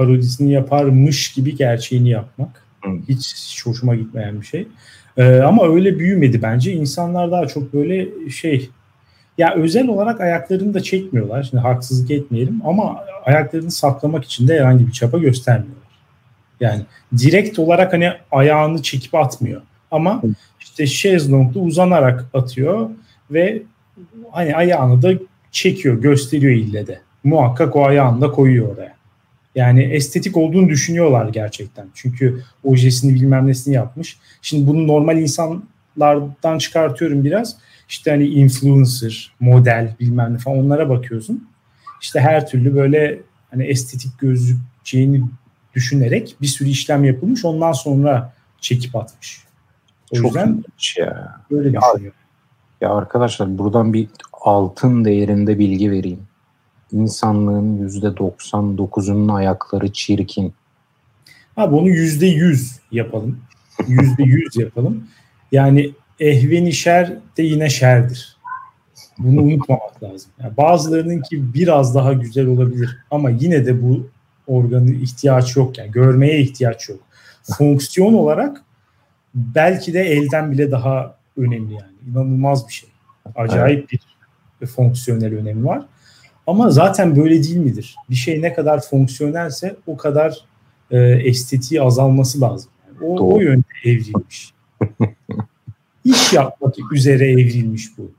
parodisini 0.00 0.52
yaparmış 0.52 1.32
gibi 1.32 1.56
gerçeğini 1.56 2.10
yapmak. 2.10 2.64
Hiç 3.08 3.62
hoşuma 3.66 3.94
gitmeyen 3.94 4.40
bir 4.40 4.46
şey. 4.46 4.68
Ee, 5.16 5.40
ama 5.40 5.68
öyle 5.68 5.98
büyümedi 5.98 6.42
bence. 6.42 6.72
İnsanlar 6.72 7.30
daha 7.30 7.46
çok 7.46 7.74
böyle 7.74 8.30
şey 8.30 8.70
ya 9.38 9.54
özel 9.54 9.88
olarak 9.88 10.20
ayaklarını 10.20 10.74
da 10.74 10.82
çekmiyorlar. 10.82 11.42
Şimdi 11.42 11.62
haksızlık 11.62 12.10
etmeyelim 12.10 12.60
ama 12.64 13.04
ayaklarını 13.24 13.70
saklamak 13.70 14.24
için 14.24 14.48
de 14.48 14.60
herhangi 14.60 14.86
bir 14.86 14.92
çaba 14.92 15.18
göstermiyorlar. 15.18 15.90
Yani 16.60 16.82
direkt 17.18 17.58
olarak 17.58 17.92
hani 17.92 18.12
ayağını 18.30 18.82
çekip 18.82 19.14
atmıyor. 19.14 19.62
Ama 19.90 20.22
işte 20.60 20.86
şezlongda 20.86 21.58
uzanarak 21.58 22.26
atıyor 22.34 22.90
ve 23.30 23.62
hani 24.32 24.56
ayağını 24.56 25.02
da 25.02 25.12
çekiyor, 25.52 26.02
gösteriyor 26.02 26.52
ille 26.52 26.86
de. 26.86 27.00
Muhakkak 27.24 27.76
o 27.76 27.84
ayağını 27.84 28.20
da 28.20 28.30
koyuyor 28.30 28.76
oraya. 28.76 28.99
Yani 29.54 29.82
estetik 29.82 30.36
olduğunu 30.36 30.68
düşünüyorlar 30.68 31.28
gerçekten. 31.28 31.86
Çünkü 31.94 32.42
ojesini 32.64 33.14
bilmem 33.14 33.46
nesini 33.46 33.74
yapmış. 33.74 34.18
Şimdi 34.42 34.66
bunu 34.66 34.86
normal 34.86 35.18
insanlardan 35.18 36.58
çıkartıyorum 36.58 37.24
biraz. 37.24 37.56
İşte 37.88 38.10
hani 38.10 38.26
influencer, 38.26 39.32
model 39.40 39.96
bilmem 40.00 40.34
ne 40.34 40.38
falan 40.38 40.58
onlara 40.58 40.88
bakıyorsun. 40.88 41.48
İşte 42.00 42.20
her 42.20 42.46
türlü 42.46 42.74
böyle 42.74 43.20
hani 43.50 43.64
estetik 43.64 44.18
gözükeceğini 44.18 45.22
düşünerek 45.74 46.36
bir 46.40 46.46
sürü 46.46 46.68
işlem 46.68 47.04
yapılmış. 47.04 47.44
Ondan 47.44 47.72
sonra 47.72 48.32
çekip 48.60 48.96
atmış. 48.96 49.44
O 50.12 50.16
Çok 50.16 50.26
yüzden 50.26 50.64
ya. 50.98 51.40
böyle 51.50 51.68
ya, 51.68 51.80
düşünüyorum. 51.80 52.18
Ya 52.80 52.90
arkadaşlar 52.90 53.58
buradan 53.58 53.92
bir 53.92 54.08
altın 54.32 55.04
değerinde 55.04 55.58
bilgi 55.58 55.90
vereyim 55.90 56.29
insanlığın 56.92 57.76
yüzde 57.76 58.06
99'unun 58.06 59.32
ayakları 59.32 59.92
çirkin. 59.92 60.52
Abi 61.56 61.74
onu 61.74 61.88
yüzde 61.88 62.26
yüz 62.26 62.78
yapalım. 62.92 63.38
Yüzde 63.88 64.22
yüz 64.22 64.56
yapalım. 64.56 65.04
Yani 65.52 65.90
ehveni 66.20 66.72
şer 66.72 67.18
de 67.36 67.42
yine 67.42 67.70
şerdir. 67.70 68.36
Bunu 69.18 69.42
unutmamak 69.42 70.02
lazım. 70.02 70.30
Yani 70.42 70.56
bazılarınınki 70.56 71.54
biraz 71.54 71.94
daha 71.94 72.12
güzel 72.12 72.46
olabilir 72.46 72.98
ama 73.10 73.30
yine 73.30 73.66
de 73.66 73.82
bu 73.82 74.08
organı 74.46 74.90
ihtiyaç 74.90 75.56
yok 75.56 75.78
yani 75.78 75.90
görmeye 75.90 76.40
ihtiyaç 76.40 76.88
yok. 76.88 77.00
Fonksiyon 77.42 78.14
olarak 78.14 78.62
belki 79.34 79.94
de 79.94 80.00
elden 80.00 80.52
bile 80.52 80.70
daha 80.70 81.16
önemli 81.36 81.72
yani. 81.74 81.92
İnanılmaz 82.10 82.68
bir 82.68 82.72
şey. 82.72 82.88
Acayip 83.34 83.90
bir 84.60 84.66
fonksiyonel 84.66 85.34
önemi 85.34 85.64
var. 85.64 85.82
Ama 86.50 86.70
zaten 86.70 87.16
böyle 87.16 87.42
değil 87.42 87.56
midir? 87.56 87.96
Bir 88.10 88.14
şey 88.14 88.42
ne 88.42 88.52
kadar 88.52 88.80
fonksiyonelse 88.80 89.76
o 89.86 89.96
kadar 89.96 90.44
e, 90.90 90.98
estetiği 91.00 91.82
azalması 91.82 92.40
lazım. 92.40 92.70
Yani 92.86 93.10
o, 93.10 93.34
o 93.34 93.40
yönde 93.40 93.64
evrilmiş. 93.84 94.54
İş 96.04 96.32
yapmak 96.32 96.92
üzere 96.92 97.30
evrilmiş 97.30 97.98
bu. 97.98 98.10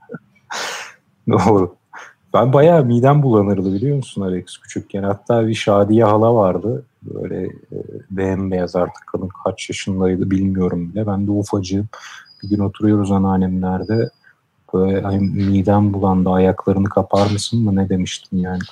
Doğru. 1.30 1.76
Ben 2.34 2.54
bayağı 2.54 2.86
midem 2.86 3.24
bulanırdı 3.24 3.74
biliyor 3.74 3.96
musun 3.98 4.22
Alex 4.22 4.58
küçükken. 4.58 5.04
Hatta 5.04 5.48
bir 5.48 5.54
Şadiye 5.54 6.04
hala 6.04 6.36
vardı. 6.36 6.86
Böyle 7.04 7.44
e, 7.46 7.78
bembeyaz 8.12 8.76
artık 8.76 9.08
kadın 9.08 9.30
kaç 9.44 9.70
yaşındaydı 9.70 10.32
bilmiyorum 10.32 10.92
bile. 10.92 11.08
Ben 11.08 11.28
de 11.28 11.32
ufacığım. 11.32 11.90
Bir 12.44 12.50
gün 12.50 12.60
oturuyoruz 12.60 13.12
anneannemlerde. 13.12 14.10
Böyle 14.74 15.08
ay, 15.08 15.20
midem 15.20 15.94
bulandı 15.94 16.30
ayaklarını 16.30 16.90
kapar 16.90 17.32
mısın 17.32 17.64
mı 17.64 17.76
ne 17.76 17.90
demiştim 17.90 18.40
yani. 18.40 18.60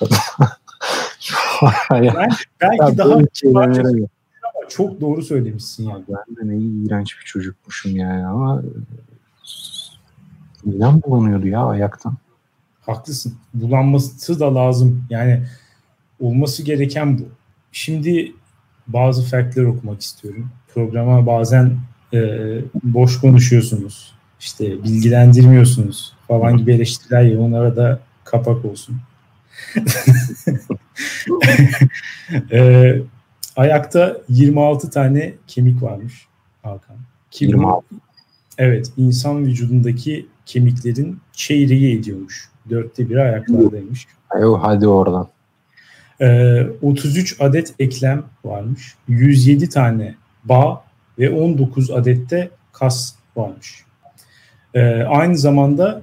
belki, 1.90 2.36
belki 2.60 2.98
daha 2.98 3.12
ama 3.14 4.68
çok 4.68 5.00
doğru 5.00 5.22
söylemişsin 5.22 5.90
yani. 5.90 6.04
Ben 6.08 6.36
de 6.36 6.52
ne 6.52 6.58
iğrenç 6.58 7.18
bir 7.20 7.24
çocukmuşum 7.24 7.96
yani 7.96 8.26
ama 8.26 8.62
midem 10.64 11.02
bulanıyordu 11.06 11.46
ya 11.46 11.64
ayaktan. 11.64 12.14
Haklısın. 12.80 13.34
Bulanması 13.54 14.40
da 14.40 14.54
lazım. 14.54 15.04
Yani 15.10 15.42
olması 16.20 16.62
gereken 16.62 17.18
bu. 17.18 17.22
Şimdi 17.72 18.32
bazı 18.86 19.22
faktler 19.22 19.64
okumak 19.64 20.00
istiyorum. 20.00 20.50
Programa 20.74 21.26
bazen 21.26 21.76
e, 22.14 22.18
boş 22.84 23.20
konuşuyorsunuz. 23.20 24.19
İşte 24.40 24.84
bilgilendirmiyorsunuz 24.84 26.12
falan 26.28 26.56
gibi 26.56 26.72
eleştiriler 26.72 27.22
ya 27.22 27.40
onlara 27.40 27.76
da 27.76 28.00
kapak 28.24 28.64
olsun. 28.64 28.96
e, 32.52 33.02
ayakta 33.56 34.16
26 34.28 34.90
tane 34.90 35.34
kemik 35.46 35.82
varmış 35.82 36.26
Hakan. 36.62 36.96
Ki 37.30 37.44
26. 37.44 37.86
evet 38.58 38.92
insan 38.96 39.46
vücudundaki 39.46 40.26
kemiklerin 40.46 41.20
çeyreği 41.32 41.98
ediyormuş. 41.98 42.50
Dörtte 42.70 43.10
biri 43.10 43.22
ayaklardaymış. 43.22 44.06
Ayo, 44.30 44.58
hadi 44.62 44.88
oradan. 44.88 45.28
Ee, 46.20 46.66
33 46.82 47.40
adet 47.40 47.74
eklem 47.78 48.24
varmış. 48.44 48.94
107 49.08 49.68
tane 49.68 50.14
bağ 50.44 50.84
ve 51.18 51.30
19 51.30 51.90
adette 51.90 52.50
kas 52.72 53.14
varmış. 53.36 53.84
Ee, 54.74 55.02
aynı 55.02 55.38
zamanda 55.38 56.02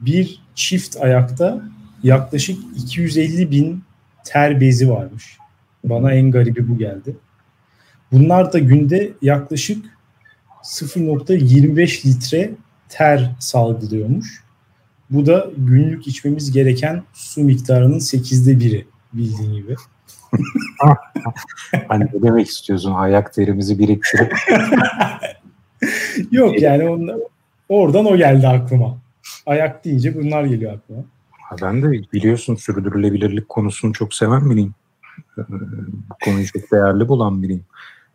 bir 0.00 0.42
çift 0.54 0.96
ayakta 0.96 1.62
yaklaşık 2.02 2.58
250 2.76 3.50
bin 3.50 3.84
ter 4.24 4.60
bezi 4.60 4.90
varmış. 4.90 5.38
Bana 5.84 6.12
en 6.12 6.30
garibi 6.30 6.68
bu 6.68 6.78
geldi. 6.78 7.16
Bunlar 8.12 8.52
da 8.52 8.58
günde 8.58 9.12
yaklaşık 9.22 9.84
0.25 10.62 12.08
litre 12.08 12.50
ter 12.88 13.30
salgılıyormuş. 13.38 14.42
Bu 15.10 15.26
da 15.26 15.46
günlük 15.56 16.06
içmemiz 16.06 16.52
gereken 16.52 17.02
su 17.12 17.40
miktarının 17.40 17.98
8'de 17.98 18.60
biri 18.60 18.86
bildiğin 19.12 19.54
gibi. 19.54 19.74
hani 21.88 22.04
ne 22.04 22.22
demek 22.22 22.48
istiyorsun? 22.48 22.92
Ayak 22.92 23.34
terimizi 23.34 23.78
biriktirip 23.78 24.32
Yok 26.30 26.62
yani 26.62 26.88
ondan, 26.88 27.20
oradan 27.68 28.06
o 28.06 28.16
geldi 28.16 28.48
aklıma. 28.48 28.98
Ayak 29.46 29.84
deyince 29.84 30.14
bunlar 30.14 30.44
geliyor 30.44 30.72
aklıma. 30.72 31.04
Ben 31.62 31.82
de 31.82 31.90
biliyorsun 32.12 32.54
sürdürülebilirlik 32.54 33.48
konusunu 33.48 33.92
çok 33.92 34.14
seven 34.14 34.50
biriyim. 34.50 34.74
Ee, 35.38 35.42
bu 36.10 36.14
konuyu 36.24 36.46
çok 36.46 36.72
değerli 36.72 37.08
bulan 37.08 37.42
biriyim. 37.42 37.64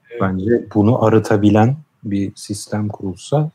Evet. 0.09 0.21
Bence 0.21 0.65
bunu 0.75 1.05
arıtabilen 1.05 1.77
bir 2.03 2.31
sistem 2.35 2.87
kurulsa 2.87 3.51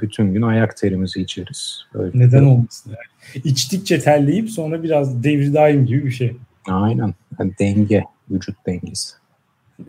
bütün 0.00 0.34
gün 0.34 0.42
ayak 0.42 0.76
terimizi 0.76 1.20
içeriz. 1.20 1.82
Öyle 1.94 2.18
Neden 2.18 2.44
olmasın 2.44 2.90
yani. 2.90 3.44
İçtikçe 3.44 4.00
terleyip 4.00 4.50
sonra 4.50 4.82
biraz 4.82 5.22
devri 5.24 5.54
daim 5.54 5.86
gibi 5.86 6.04
bir 6.04 6.10
şey. 6.10 6.36
Aynen. 6.68 7.14
Yani 7.38 7.52
denge, 7.58 8.04
vücut 8.30 8.66
dengesi. 8.66 9.14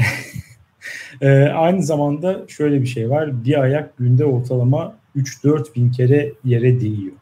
ee, 1.20 1.42
aynı 1.42 1.82
zamanda 1.82 2.40
şöyle 2.48 2.82
bir 2.82 2.86
şey 2.86 3.10
var. 3.10 3.44
Bir 3.44 3.60
ayak 3.62 3.96
günde 3.98 4.24
ortalama 4.24 4.94
3-4 5.16 5.74
bin 5.74 5.90
kere 5.90 6.32
yere 6.44 6.80
değiyor. 6.80 7.12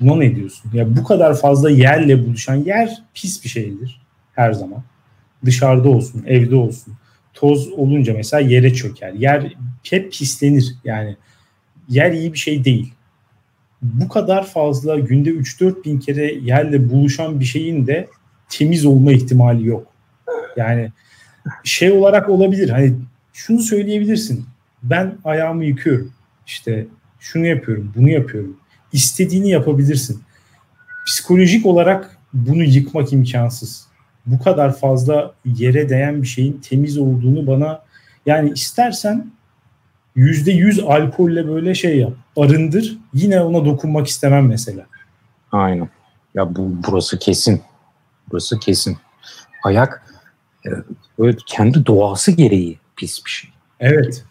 Buna 0.00 0.16
ne 0.16 0.36
diyorsun? 0.36 0.70
Ya 0.74 0.96
bu 0.96 1.04
kadar 1.04 1.36
fazla 1.38 1.70
yerle 1.70 2.26
buluşan 2.26 2.54
yer 2.54 3.02
pis 3.14 3.44
bir 3.44 3.48
şeydir 3.48 4.00
her 4.34 4.52
zaman. 4.52 4.82
Dışarıda 5.44 5.88
olsun, 5.88 6.24
evde 6.26 6.56
olsun. 6.56 6.94
Toz 7.34 7.72
olunca 7.72 8.14
mesela 8.14 8.40
yere 8.40 8.74
çöker. 8.74 9.12
Yer 9.12 9.54
hep 9.90 10.12
pislenir. 10.12 10.74
Yani 10.84 11.16
yer 11.88 12.12
iyi 12.12 12.32
bir 12.32 12.38
şey 12.38 12.64
değil. 12.64 12.92
Bu 13.82 14.08
kadar 14.08 14.46
fazla 14.46 14.98
günde 14.98 15.30
3-4 15.30 15.84
bin 15.84 15.98
kere 15.98 16.34
yerle 16.34 16.90
buluşan 16.90 17.40
bir 17.40 17.44
şeyin 17.44 17.86
de 17.86 18.08
temiz 18.48 18.86
olma 18.86 19.12
ihtimali 19.12 19.66
yok. 19.66 19.86
Yani 20.56 20.92
şey 21.64 21.92
olarak 21.92 22.28
olabilir. 22.28 22.68
Hani 22.68 22.94
şunu 23.32 23.60
söyleyebilirsin. 23.60 24.44
Ben 24.82 25.18
ayağımı 25.24 25.64
yıkıyorum. 25.64 26.12
İşte 26.46 26.86
şunu 27.18 27.46
yapıyorum, 27.46 27.92
bunu 27.96 28.10
yapıyorum. 28.10 28.56
İstediğini 28.92 29.50
yapabilirsin. 29.50 30.22
Psikolojik 31.06 31.66
olarak 31.66 32.18
bunu 32.32 32.62
yıkmak 32.62 33.12
imkansız. 33.12 33.86
Bu 34.26 34.42
kadar 34.42 34.76
fazla 34.76 35.34
yere 35.44 35.88
değen 35.88 36.22
bir 36.22 36.26
şeyin 36.26 36.60
temiz 36.68 36.98
olduğunu 36.98 37.46
bana 37.46 37.82
yani 38.26 38.50
istersen 38.50 39.30
yüzde 40.16 40.52
yüz 40.52 40.80
alkolle 40.80 41.48
böyle 41.48 41.74
şey 41.74 41.98
yap. 41.98 42.12
Arındır. 42.36 42.98
Yine 43.14 43.40
ona 43.40 43.64
dokunmak 43.64 44.06
istemem 44.06 44.46
mesela. 44.46 44.86
Aynen. 45.52 45.88
Ya 46.34 46.56
bu 46.56 46.76
burası 46.88 47.18
kesin. 47.18 47.62
Burası 48.30 48.58
kesin. 48.58 48.98
Ayak 49.64 50.02
e, 50.66 50.70
böyle 51.18 51.36
kendi 51.46 51.86
doğası 51.86 52.32
gereği 52.32 52.78
pis 52.96 53.24
bir 53.24 53.30
şey. 53.30 53.50
Evet. 53.80 54.24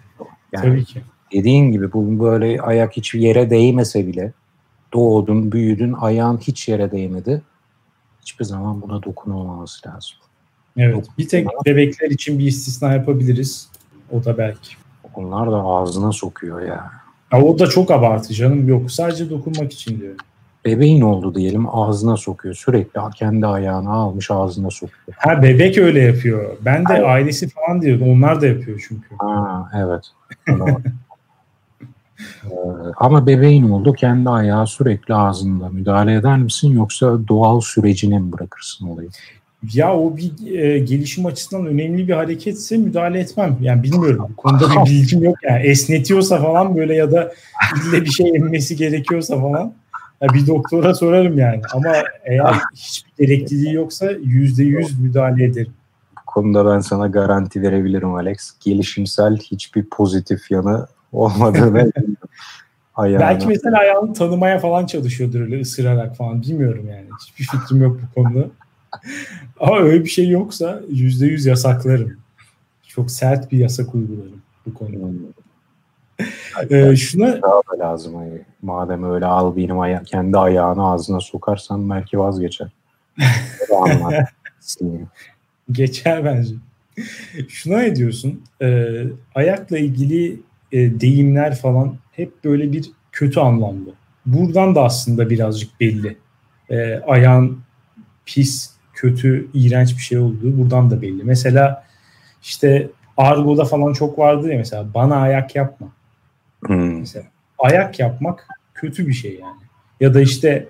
Yani 0.52 0.66
Tabii 0.66 0.86
ki. 0.86 1.02
Dediğin 1.34 1.72
gibi 1.72 1.94
bu 1.94 2.20
böyle 2.20 2.62
ayak 2.62 2.98
hiç 2.98 3.14
yere 3.14 3.50
değmese 3.50 4.08
bile 4.08 4.34
doğdun, 4.94 5.52
büyüdün, 5.52 5.94
ayağın 5.94 6.38
hiç 6.38 6.68
yere 6.68 6.92
değmedi. 6.92 7.42
Hiçbir 8.22 8.46
zaman 8.46 8.82
buna 8.82 9.04
dokunulmaması 9.04 9.90
lazım. 9.90 10.18
Evet. 10.78 10.96
Dokun 10.96 11.14
bir 11.18 11.28
tek 11.28 11.48
bebekler 11.66 12.10
için 12.10 12.40
bir 12.40 12.46
istisna 12.46 12.94
yapabiliriz. 12.94 13.70
O 14.12 14.26
da 14.26 14.38
belki. 14.38 14.76
Onlar 15.16 15.52
da 15.52 15.56
ağzına 15.56 16.12
sokuyor 16.12 16.62
ya. 16.62 16.92
ya 17.34 17.42
o 17.42 17.60
da 17.60 17.68
çok 17.68 17.92
abartı 17.92 18.34
canım. 18.34 18.68
Yok 18.68 18.92
sadece 18.92 19.30
dokunmak 19.30 19.74
için 19.74 20.00
diyorum. 20.00 20.18
Bebeğin 20.66 21.02
oldu 21.02 21.36
diyelim 21.36 21.76
ağzına 21.76 22.18
sokuyor. 22.18 22.56
Sürekli 22.56 23.00
kendi 23.16 23.48
ayağını 23.48 23.92
almış 23.92 24.32
ağzına 24.32 24.70
sokuyor. 24.70 25.18
Ha 25.18 25.44
bebek 25.44 25.78
öyle 25.78 26.02
yapıyor. 26.02 26.58
Ben 26.62 26.82
de 26.82 26.84
Hayır. 26.88 27.04
ailesi 27.04 27.50
falan 27.50 27.82
diyordum. 27.82 28.10
Onlar 28.10 28.42
da 28.42 28.48
yapıyor 28.48 28.86
çünkü. 28.88 29.08
Ha 29.20 29.70
evet. 29.76 30.04
Ama 32.98 33.28
bebeğin 33.28 33.70
oldu 33.70 33.94
kendi 33.94 34.30
ayağı 34.30 34.68
sürekli 34.68 35.14
ağzında. 35.14 35.70
Müdahale 35.70 36.14
eder 36.14 36.38
misin 36.38 36.72
yoksa 36.72 37.28
doğal 37.28 37.62
sürecine 37.62 38.20
mi 38.20 38.32
bırakırsın 38.32 38.88
olayı? 38.88 39.10
Ya 39.74 39.96
o 39.96 40.18
bir 40.18 40.56
e, 40.58 40.80
gelişim 40.80 41.26
açısından 41.26 41.66
önemli 41.66 42.08
bir 42.08 42.14
hareketse 42.14 42.78
müdahale 42.78 43.20
etmem. 43.20 43.58
Yani 43.62 43.84
bilmiyorum. 43.84 44.26
Bu 44.30 44.36
konuda 44.36 44.66
bir 44.70 44.92
bilgim 44.92 45.24
yok. 45.24 45.36
Yani 45.44 45.64
esnetiyorsa 45.64 46.42
falan 46.42 46.76
böyle 46.76 46.96
ya 46.96 47.12
da 47.12 47.34
ille 47.76 48.02
bir 48.02 48.10
şey 48.12 48.30
emmesi 48.36 48.76
gerekiyorsa 48.76 49.42
falan 49.42 49.74
ya 50.22 50.30
bir 50.34 50.48
doktora 50.48 50.94
sorarım 50.94 51.38
yani. 51.38 51.62
Ama 51.74 51.94
eğer 52.26 52.56
hiçbir 52.76 53.28
gerekliliği 53.28 53.74
yoksa 53.74 54.12
yüzde 54.12 54.64
yüz 54.64 55.00
müdahale 55.00 55.44
ederim. 55.44 55.74
Konuda 56.28 56.66
ben 56.66 56.80
sana 56.80 57.08
garanti 57.08 57.62
verebilirim 57.62 58.14
Alex. 58.14 58.52
Gelişimsel 58.66 59.38
hiçbir 59.38 59.86
pozitif 59.86 60.52
yanı 60.52 60.88
olmadığını 61.14 61.92
ayağına. 62.96 63.20
Belki 63.20 63.48
mesela 63.48 63.78
ayağını 63.78 64.14
tanımaya 64.14 64.60
falan 64.60 64.86
çalışıyordur 64.86 65.42
öyle 65.42 65.62
ısırarak 65.62 66.16
falan. 66.16 66.42
Bilmiyorum 66.42 66.86
yani. 66.90 67.08
Hiçbir 67.22 67.58
fikrim 67.58 67.82
yok 67.82 68.00
bu 68.02 68.24
konuda. 68.24 68.48
Ama 69.60 69.80
öyle 69.80 70.04
bir 70.04 70.10
şey 70.10 70.30
yoksa 70.30 70.82
yüzde 70.90 71.26
yüz 71.26 71.46
yasaklarım. 71.46 72.18
Çok 72.88 73.12
sert 73.12 73.52
bir 73.52 73.58
yasak 73.58 73.96
uygularım 73.96 74.42
bu 74.66 74.74
konuda. 74.74 75.08
ee, 76.70 76.96
şuna 76.96 77.42
daha 77.42 77.80
lazım 77.80 78.16
hani. 78.16 78.42
Madem 78.62 79.14
öyle 79.14 79.26
al 79.26 79.56
benim 79.56 79.80
aya 79.80 80.04
kendi 80.04 80.38
ayağını 80.38 80.92
ağzına 80.92 81.20
sokarsan 81.20 81.90
belki 81.90 82.20
vazgeçer. 82.20 82.68
Geçer 85.72 86.26
bence. 86.26 86.54
Şuna 87.48 87.78
ne 87.78 87.96
diyorsun? 87.96 88.44
Ee, 88.62 89.04
ayakla 89.36 89.78
ilgili 89.78 90.40
e, 90.74 91.00
deyimler 91.00 91.56
falan 91.56 91.98
hep 92.12 92.44
böyle 92.44 92.72
bir 92.72 92.92
kötü 93.12 93.40
anlamda. 93.40 93.90
Buradan 94.26 94.76
da 94.76 94.84
aslında 94.84 95.30
birazcık 95.30 95.80
belli. 95.80 96.18
E, 96.70 97.00
ayağın 97.00 97.60
pis, 98.26 98.72
kötü, 98.94 99.48
iğrenç 99.54 99.98
bir 99.98 100.02
şey 100.02 100.20
olduğu 100.20 100.58
buradan 100.58 100.92
da 100.92 101.02
belli. 101.02 101.24
Mesela 101.24 101.84
işte 102.42 102.90
argoda 103.18 103.66
falan 103.66 103.94
çok 103.94 104.20
vardı 104.20 104.52
ya 104.52 104.58
mesela 104.58 104.94
bana 104.94 105.16
ayak 105.16 105.56
yapma. 105.56 105.88
Hmm. 106.66 107.00
Mesela 107.00 107.26
ayak 107.60 108.00
yapmak 108.00 108.48
kötü 108.74 109.08
bir 109.08 109.14
şey 109.14 109.40
yani. 109.42 109.62
Ya 110.00 110.14
da 110.14 110.22
işte 110.22 110.68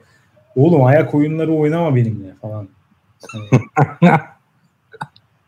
oğlum 0.55 0.83
ayak 0.83 1.15
oyunları 1.15 1.53
oynama 1.53 1.95
benimle 1.95 2.33
falan. 2.41 2.69
Hani, 3.27 3.47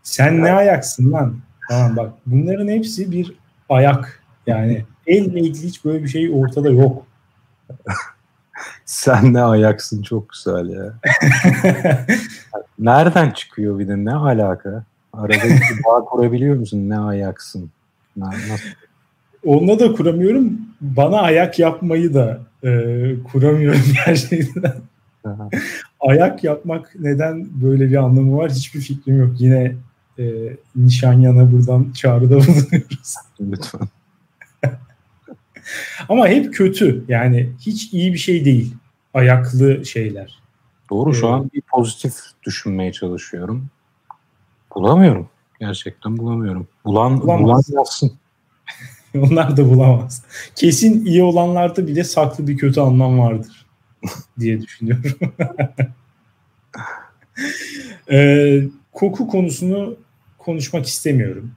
sen 0.04 0.44
ne 0.44 0.52
ayaksın 0.52 1.12
lan? 1.12 1.40
Tamam 1.70 1.98
bak 1.98 2.14
bunların 2.26 2.68
hepsi 2.68 3.12
bir 3.12 3.34
ayak 3.70 4.25
yani 4.48 4.86
elle 5.08 5.40
ilgili 5.40 5.68
hiç 5.68 5.86
böyle 5.86 6.04
bir 6.04 6.10
şey 6.10 6.32
ortada 6.34 6.70
yok. 6.70 7.06
Sen 8.86 9.34
ne 9.34 9.42
ayaksın 9.42 10.02
çok 10.02 10.30
güzel 10.30 10.70
ya. 10.70 10.94
Nereden 12.80 13.32
çıkıyor 13.32 13.80
bir 13.80 13.88
de 13.88 14.06
ne 14.06 14.14
alaka? 14.14 14.84
Arada 15.14 15.44
bir 15.44 15.84
bağ 15.86 16.06
kurabiliyor 16.06 16.56
musun? 16.56 16.90
Ne 16.90 17.00
ayaksın? 17.00 17.70
Nasıl? 18.18 18.42
Onunla 19.46 19.80
da 19.80 19.94
kuramıyorum. 19.94 20.60
Bana 20.82 21.22
ayak 21.22 21.60
yapmayı 21.60 22.14
da 22.14 22.40
e, 22.64 22.70
kuramıyorum 23.32 23.82
gerçekten. 24.06 24.74
ayak 26.00 26.44
yapmak 26.44 26.92
neden 27.00 27.48
böyle 27.62 27.90
bir 27.90 27.96
anlamı 27.96 28.38
var 28.38 28.52
hiçbir 28.52 28.80
fikrim 28.80 29.20
yok. 29.20 29.42
Yine 29.42 29.76
e, 30.20 30.24
Nişanyan'a 30.76 31.52
buradan 31.52 31.92
çağrıda 31.92 32.36
bulunuyoruz. 32.36 33.16
Lütfen. 33.42 33.88
Ama 36.10 36.28
hep 36.28 36.54
kötü. 36.54 37.06
Yani 37.08 37.52
hiç 37.60 37.94
iyi 37.94 38.14
bir 38.14 38.18
şey 38.18 38.46
değil. 38.46 38.76
Ayaklı 39.14 39.86
şeyler. 39.86 40.40
Doğru 40.90 41.14
şu 41.14 41.26
ee, 41.26 41.30
an 41.30 41.52
bir 41.54 41.62
pozitif 41.62 42.16
düşünmeye 42.44 42.92
çalışıyorum. 42.92 43.68
Bulamıyorum. 44.76 45.30
Gerçekten 45.60 46.18
bulamıyorum. 46.18 46.68
Bulan, 46.86 47.22
bulamaz. 47.22 47.44
bulan 47.44 47.64
yazsın. 47.70 48.14
Onlar 49.18 49.58
da 49.58 49.70
bulamaz. 49.70 50.24
Kesin 50.56 51.06
iyi 51.06 51.24
olanlarda 51.24 51.88
bile 51.88 52.04
saklı 52.04 52.48
bir 52.48 52.58
kötü 52.58 52.80
anlam 52.80 53.20
vardır 53.20 53.66
diye 54.40 54.62
düşünüyorum. 54.62 55.12
ee, 58.12 58.64
koku 58.94 59.28
konusunu 59.28 59.96
konuşmak 60.38 60.86
istemiyorum. 60.86 61.52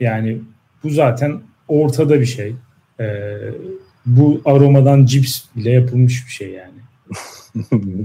Yani 0.00 0.40
bu 0.82 0.90
zaten 0.90 1.40
ortada 1.68 2.20
bir 2.20 2.26
şey. 2.26 2.54
Ee, 3.00 3.36
bu 4.06 4.42
aromadan 4.44 5.06
cips 5.06 5.42
bile 5.56 5.70
yapılmış 5.70 6.26
bir 6.26 6.32
şey 6.32 6.50
yani. 6.50 6.74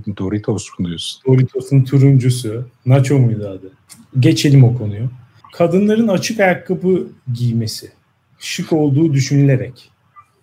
Doritos 0.18 0.68
mu 0.80 0.88
diyorsun? 0.88 1.22
Doritos'un 1.28 1.84
turuncusu. 1.84 2.70
Nacho 2.86 3.20
muydu 3.20 3.48
adı? 3.48 3.72
Geçelim 4.20 4.64
o 4.64 4.78
konuyu. 4.78 5.10
Kadınların 5.54 6.08
açık 6.08 6.40
ayakkabı 6.40 7.08
giymesi 7.34 7.92
şık 8.40 8.74
olduğu 8.74 9.14
düşünülerek 9.14 9.92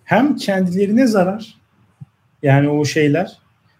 hem 0.03 0.35
kendilerine 0.35 1.07
zarar 1.07 1.57
yani 2.43 2.69
o 2.69 2.85
şeyler 2.85 3.37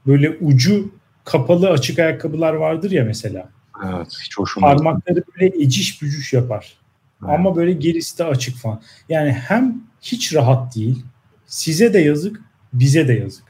böyle 0.07 0.29
ucu 0.29 0.91
kapalı 1.23 1.69
açık 1.69 1.99
ayakkabılar 1.99 2.53
vardır 2.53 2.91
ya 2.91 3.05
mesela. 3.05 3.49
Evet 3.85 4.07
hiç 4.25 4.37
hoşuma 4.37 4.67
Parmakları 4.67 5.23
böyle 5.35 5.63
eciş 5.63 6.01
bücüş 6.01 6.33
yapar. 6.33 6.77
Evet. 7.23 7.33
Ama 7.33 7.55
böyle 7.55 7.71
gerisi 7.73 8.17
de 8.17 8.23
açık 8.23 8.57
falan. 8.57 8.81
Yani 9.09 9.31
hem 9.31 9.81
hiç 10.01 10.35
rahat 10.35 10.75
değil. 10.75 11.03
Size 11.45 11.93
de 11.93 11.99
yazık, 11.99 12.41
bize 12.73 13.07
de 13.07 13.13
yazık. 13.13 13.43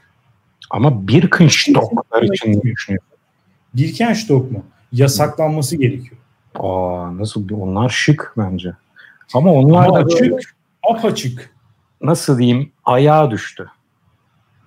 Ama 0.70 1.08
Birkenstock'lar 1.08 2.22
için 2.22 2.52
ne 2.52 2.62
düşünüyorsun? 2.62 3.18
Birkenstock 3.74 4.50
mu? 4.50 4.64
Yasaklanması 4.92 5.76
gerekiyor. 5.76 6.16
Aa 6.54 7.18
nasıl? 7.18 7.50
Onlar 7.50 7.88
şık 7.88 8.34
bence. 8.38 8.72
Ama 9.34 9.52
onlar 9.52 9.86
Ama 9.86 9.94
da 10.00 10.04
açık, 10.04 10.54
apaçık. 10.90 11.50
Nasıl 12.00 12.38
diyeyim? 12.38 12.72
Ayağa 12.84 13.30
düştü. 13.30 13.70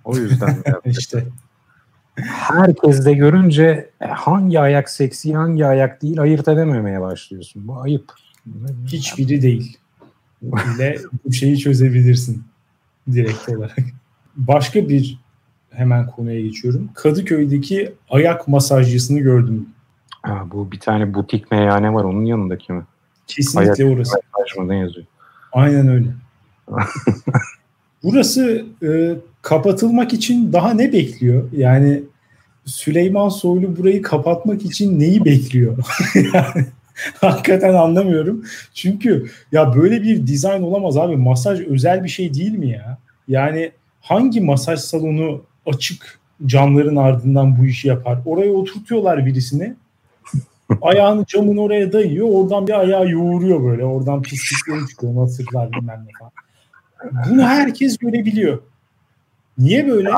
O 0.04 0.16
yüzden. 0.16 0.64
işte. 0.86 1.28
Herkes 2.16 3.06
de 3.06 3.14
görünce 3.14 3.90
e, 4.02 4.06
hangi 4.06 4.60
ayak 4.60 4.90
seksi, 4.90 5.34
hangi 5.34 5.66
ayak 5.66 6.02
değil 6.02 6.22
ayırt 6.22 6.48
edememeye 6.48 7.02
başlıyorsun. 7.02 7.68
Bu 7.68 7.82
ayıp. 7.82 8.14
Hiçbiri 8.88 9.42
değil. 9.42 9.78
Ile 10.42 10.98
bu 11.26 11.34
şeyi 11.34 11.58
çözebilirsin 11.58 12.44
direkt 13.12 13.50
olarak. 13.50 13.78
Başka 14.36 14.90
bir 14.90 15.20
hemen 15.70 16.08
konuya 16.08 16.42
geçiyorum. 16.42 16.90
Kadıköy'deki 16.94 17.94
ayak 18.10 18.48
masajcısını 18.48 19.20
gördüm. 19.20 19.70
Ha, 20.22 20.46
bu 20.52 20.72
bir 20.72 20.80
tane 20.80 21.14
butik 21.14 21.52
meyhane 21.52 21.94
var 21.94 22.04
onun 22.04 22.26
yanındaki 22.26 22.74
mi? 22.74 22.84
Kesinlikle 23.28 23.84
ayak 23.84 23.98
orası. 23.98 24.18
Ne 24.68 24.78
yazıyor? 24.78 25.06
Aynen 25.52 25.88
öyle. 25.88 26.08
Burası 28.04 28.66
e, 28.84 29.16
kapatılmak 29.42 30.14
için 30.14 30.54
daha 30.54 30.74
ne 30.74 30.94
bekliyor? 30.94 31.50
Yani 31.52 32.04
Süleyman 32.66 33.30
Soylu 33.30 33.78
burayı 33.78 34.02
kapatmak 34.02 34.66
için 34.66 35.00
neyi 35.00 35.26
bekliyor? 35.26 35.78
yani 36.34 36.66
hakikaten 37.22 37.74
anlamıyorum. 37.74 38.46
Çünkü 38.74 39.26
ya 39.52 39.76
böyle 39.76 40.04
bir 40.04 40.28
dizayn 40.28 40.62
olamaz 40.62 40.98
abi. 40.98 41.16
Masaj 41.16 41.62
özel 41.62 42.04
bir 42.04 42.10
şey 42.10 42.34
değil 42.34 42.58
mi 42.58 42.70
ya? 42.70 42.98
Yani 43.28 43.72
hangi 44.02 44.42
masaj 44.42 44.80
salonu 44.80 45.44
açık 45.66 46.20
camların 46.46 46.96
ardından 46.96 47.60
bu 47.60 47.66
işi 47.66 47.88
yapar? 47.88 48.20
Oraya 48.26 48.52
oturtuyorlar 48.52 49.26
birisini. 49.26 49.76
Ayağını 50.82 51.26
camın 51.26 51.58
oraya 51.58 51.94
dayıyor. 51.94 52.28
Oradan 52.32 52.68
bir 52.68 52.80
ayağı 52.80 53.10
yoğuruyor 53.10 53.64
böyle. 53.64 53.86
Oradan 53.86 54.22
pislikleri 54.22 54.88
çıkıyor. 54.88 55.16
Nasırlar 55.16 55.72
bilmem 55.72 56.06
ne 56.08 56.12
falan. 56.20 56.32
Bunu 57.30 57.44
herkes 57.44 57.98
görebiliyor. 57.98 58.62
Niye 59.58 59.88
böyle? 59.88 60.10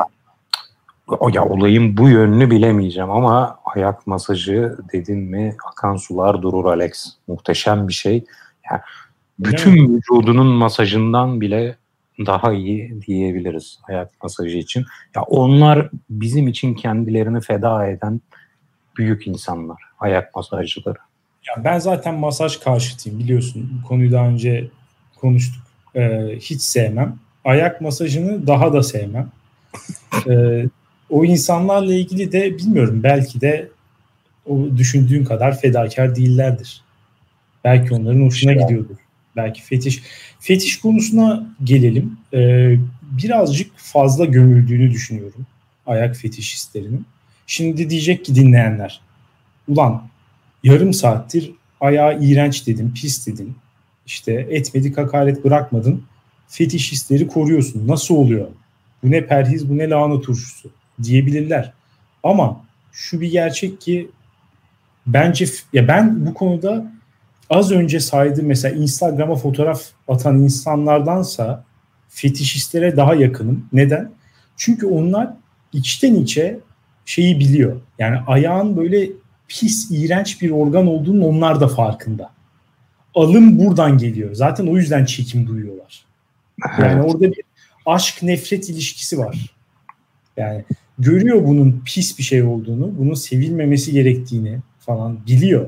O 1.06 1.28
ya 1.28 1.44
olayın 1.44 1.96
bu 1.96 2.08
yönünü 2.08 2.50
bilemeyeceğim 2.50 3.10
ama 3.10 3.58
ayak 3.64 4.06
masajı 4.06 4.76
dedin 4.92 5.18
mi 5.18 5.56
akan 5.72 5.96
sular 5.96 6.42
durur 6.42 6.64
Alex. 6.64 7.16
Muhteşem 7.26 7.88
bir 7.88 7.92
şey. 7.92 8.24
Yani 8.70 8.80
bütün 9.38 9.96
vücudunun 9.96 10.46
masajından 10.46 11.40
bile 11.40 11.76
daha 12.18 12.52
iyi 12.52 13.00
diyebiliriz 13.06 13.78
ayak 13.88 14.22
masajı 14.22 14.56
için. 14.56 14.84
Ya 15.14 15.22
onlar 15.22 15.90
bizim 16.10 16.48
için 16.48 16.74
kendilerini 16.74 17.40
feda 17.40 17.86
eden 17.86 18.20
büyük 18.96 19.26
insanlar, 19.26 19.82
ayak 20.00 20.34
masajcıları. 20.34 20.98
Ya 21.48 21.64
ben 21.64 21.78
zaten 21.78 22.14
masaj 22.14 22.56
karşıtıyım 22.56 23.18
biliyorsun. 23.18 23.70
Bu 23.82 23.88
konuyu 23.88 24.12
daha 24.12 24.26
önce 24.26 24.68
konuştuk. 25.20 25.62
Ee, 25.94 26.36
hiç 26.40 26.62
sevmem. 26.62 27.18
Ayak 27.44 27.80
masajını 27.80 28.46
daha 28.46 28.72
da 28.72 28.82
sevmem. 28.82 29.28
Ee, 30.28 30.64
o 31.14 31.24
insanlarla 31.24 31.94
ilgili 31.94 32.32
de 32.32 32.58
bilmiyorum 32.58 33.00
belki 33.02 33.40
de 33.40 33.68
o 34.46 34.66
düşündüğün 34.76 35.24
kadar 35.24 35.60
fedakar 35.60 36.16
değillerdir. 36.16 36.82
Belki 37.64 37.94
onların 37.94 38.20
hoşuna 38.20 38.52
gidiyordur. 38.52 38.96
Belki 39.36 39.62
fetiş. 39.62 40.02
Fetiş 40.40 40.80
konusuna 40.80 41.56
gelelim. 41.64 42.16
Ee, 42.32 42.76
birazcık 43.02 43.70
fazla 43.76 44.24
gömüldüğünü 44.24 44.90
düşünüyorum 44.90 45.46
ayak 45.86 46.16
fetişistlerinin. 46.16 47.06
Şimdi 47.46 47.90
diyecek 47.90 48.24
ki 48.24 48.34
dinleyenler. 48.34 49.00
Ulan 49.68 50.08
yarım 50.62 50.92
saattir 50.92 51.52
ayağı 51.80 52.22
iğrenç 52.22 52.66
dedin, 52.66 52.92
pis 52.94 53.26
dedin. 53.26 53.56
İşte 54.06 54.32
etmedik 54.50 54.98
hakaret 54.98 55.44
bırakmadın. 55.44 56.04
Fetişistleri 56.48 57.26
koruyorsun. 57.26 57.88
Nasıl 57.88 58.14
oluyor? 58.14 58.48
Bu 59.02 59.10
ne 59.10 59.26
perhiz, 59.26 59.68
bu 59.68 59.78
ne 59.78 59.90
lahana 59.90 60.20
turşusu 60.20 60.70
diyebilirler. 61.02 61.72
Ama 62.22 62.64
şu 62.92 63.20
bir 63.20 63.30
gerçek 63.30 63.80
ki 63.80 64.10
bence 65.06 65.46
ya 65.72 65.88
ben 65.88 66.26
bu 66.26 66.34
konuda 66.34 66.92
az 67.50 67.72
önce 67.72 68.00
saydığım 68.00 68.46
mesela 68.46 68.76
Instagram'a 68.76 69.36
fotoğraf 69.36 69.82
atan 70.08 70.38
insanlardansa 70.38 71.64
fetişistlere 72.08 72.96
daha 72.96 73.14
yakınım. 73.14 73.68
Neden? 73.72 74.10
Çünkü 74.56 74.86
onlar 74.86 75.30
içten 75.72 76.14
içe 76.14 76.60
şeyi 77.04 77.40
biliyor. 77.40 77.80
Yani 77.98 78.18
ayağın 78.26 78.76
böyle 78.76 79.08
pis, 79.48 79.90
iğrenç 79.90 80.42
bir 80.42 80.50
organ 80.50 80.86
olduğunun 80.86 81.20
onlar 81.20 81.60
da 81.60 81.68
farkında. 81.68 82.30
Alım 83.14 83.58
buradan 83.58 83.98
geliyor. 83.98 84.34
Zaten 84.34 84.66
o 84.66 84.76
yüzden 84.76 85.04
çekim 85.04 85.46
duyuyorlar. 85.46 86.04
Yani 86.78 86.92
evet. 86.92 87.04
orada 87.04 87.32
bir 87.32 87.42
aşk 87.86 88.22
nefret 88.22 88.68
ilişkisi 88.68 89.18
var. 89.18 89.56
Yani 90.36 90.64
görüyor 90.98 91.44
bunun 91.44 91.82
pis 91.84 92.18
bir 92.18 92.22
şey 92.22 92.42
olduğunu, 92.42 92.98
bunun 92.98 93.14
sevilmemesi 93.14 93.92
gerektiğini 93.92 94.58
falan 94.78 95.18
biliyor. 95.26 95.66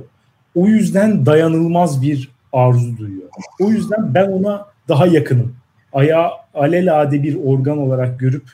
O 0.55 0.67
yüzden 0.67 1.27
dayanılmaz 1.27 2.03
bir 2.03 2.31
arzu 2.53 2.99
duyuyor. 2.99 3.29
O 3.61 3.71
yüzden 3.71 4.15
ben 4.15 4.29
ona 4.29 4.67
daha 4.89 5.07
yakınım. 5.07 5.57
Ayağı 5.93 6.31
alelade 6.55 7.23
bir 7.23 7.35
organ 7.45 7.79
olarak 7.79 8.21
görüp 8.21 8.45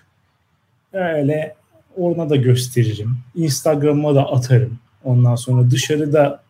öyle 0.92 1.54
ona 1.96 2.30
da 2.30 2.36
gösteririm. 2.36 3.16
Instagram'a 3.34 4.14
da 4.14 4.32
atarım. 4.32 4.78
Ondan 5.04 5.34
sonra 5.34 5.70
dışarıda 5.70 6.42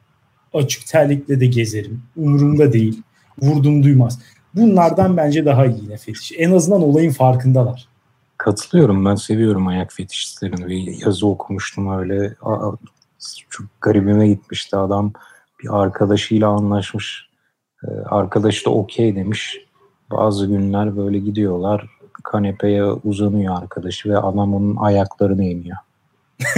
açık 0.54 0.86
terlikle 0.86 1.40
de 1.40 1.46
gezerim. 1.46 2.02
Umurumda 2.16 2.72
değil. 2.72 3.02
Vurdum 3.42 3.82
duymaz. 3.82 4.18
Bunlardan 4.54 5.16
bence 5.16 5.44
daha 5.44 5.66
iyi 5.66 5.82
yine. 5.82 5.96
En 6.38 6.52
azından 6.52 6.82
olayın 6.82 7.10
farkındalar. 7.10 7.88
Katılıyorum. 8.42 9.04
Ben 9.04 9.14
seviyorum 9.14 9.66
ayak 9.66 9.92
fetişistlerini. 9.92 10.66
Bir 10.66 11.04
yazı 11.06 11.26
okumuştum 11.26 11.98
öyle. 11.98 12.34
Çok 13.50 13.66
garibime 13.80 14.28
gitmişti 14.28 14.76
adam. 14.76 15.12
Bir 15.62 15.82
arkadaşıyla 15.82 16.48
anlaşmış. 16.48 17.28
Ee, 17.84 17.88
arkadaşı 18.06 18.64
da 18.64 18.70
okey 18.70 19.16
demiş. 19.16 19.58
Bazı 20.10 20.46
günler 20.46 20.96
böyle 20.96 21.18
gidiyorlar. 21.18 21.86
kanepeye 22.24 22.84
uzanıyor 22.84 23.62
arkadaşı 23.62 24.08
ve 24.10 24.18
adam 24.18 24.54
onun 24.54 24.76
ayaklarını 24.76 25.44
emiyor. 25.44 25.76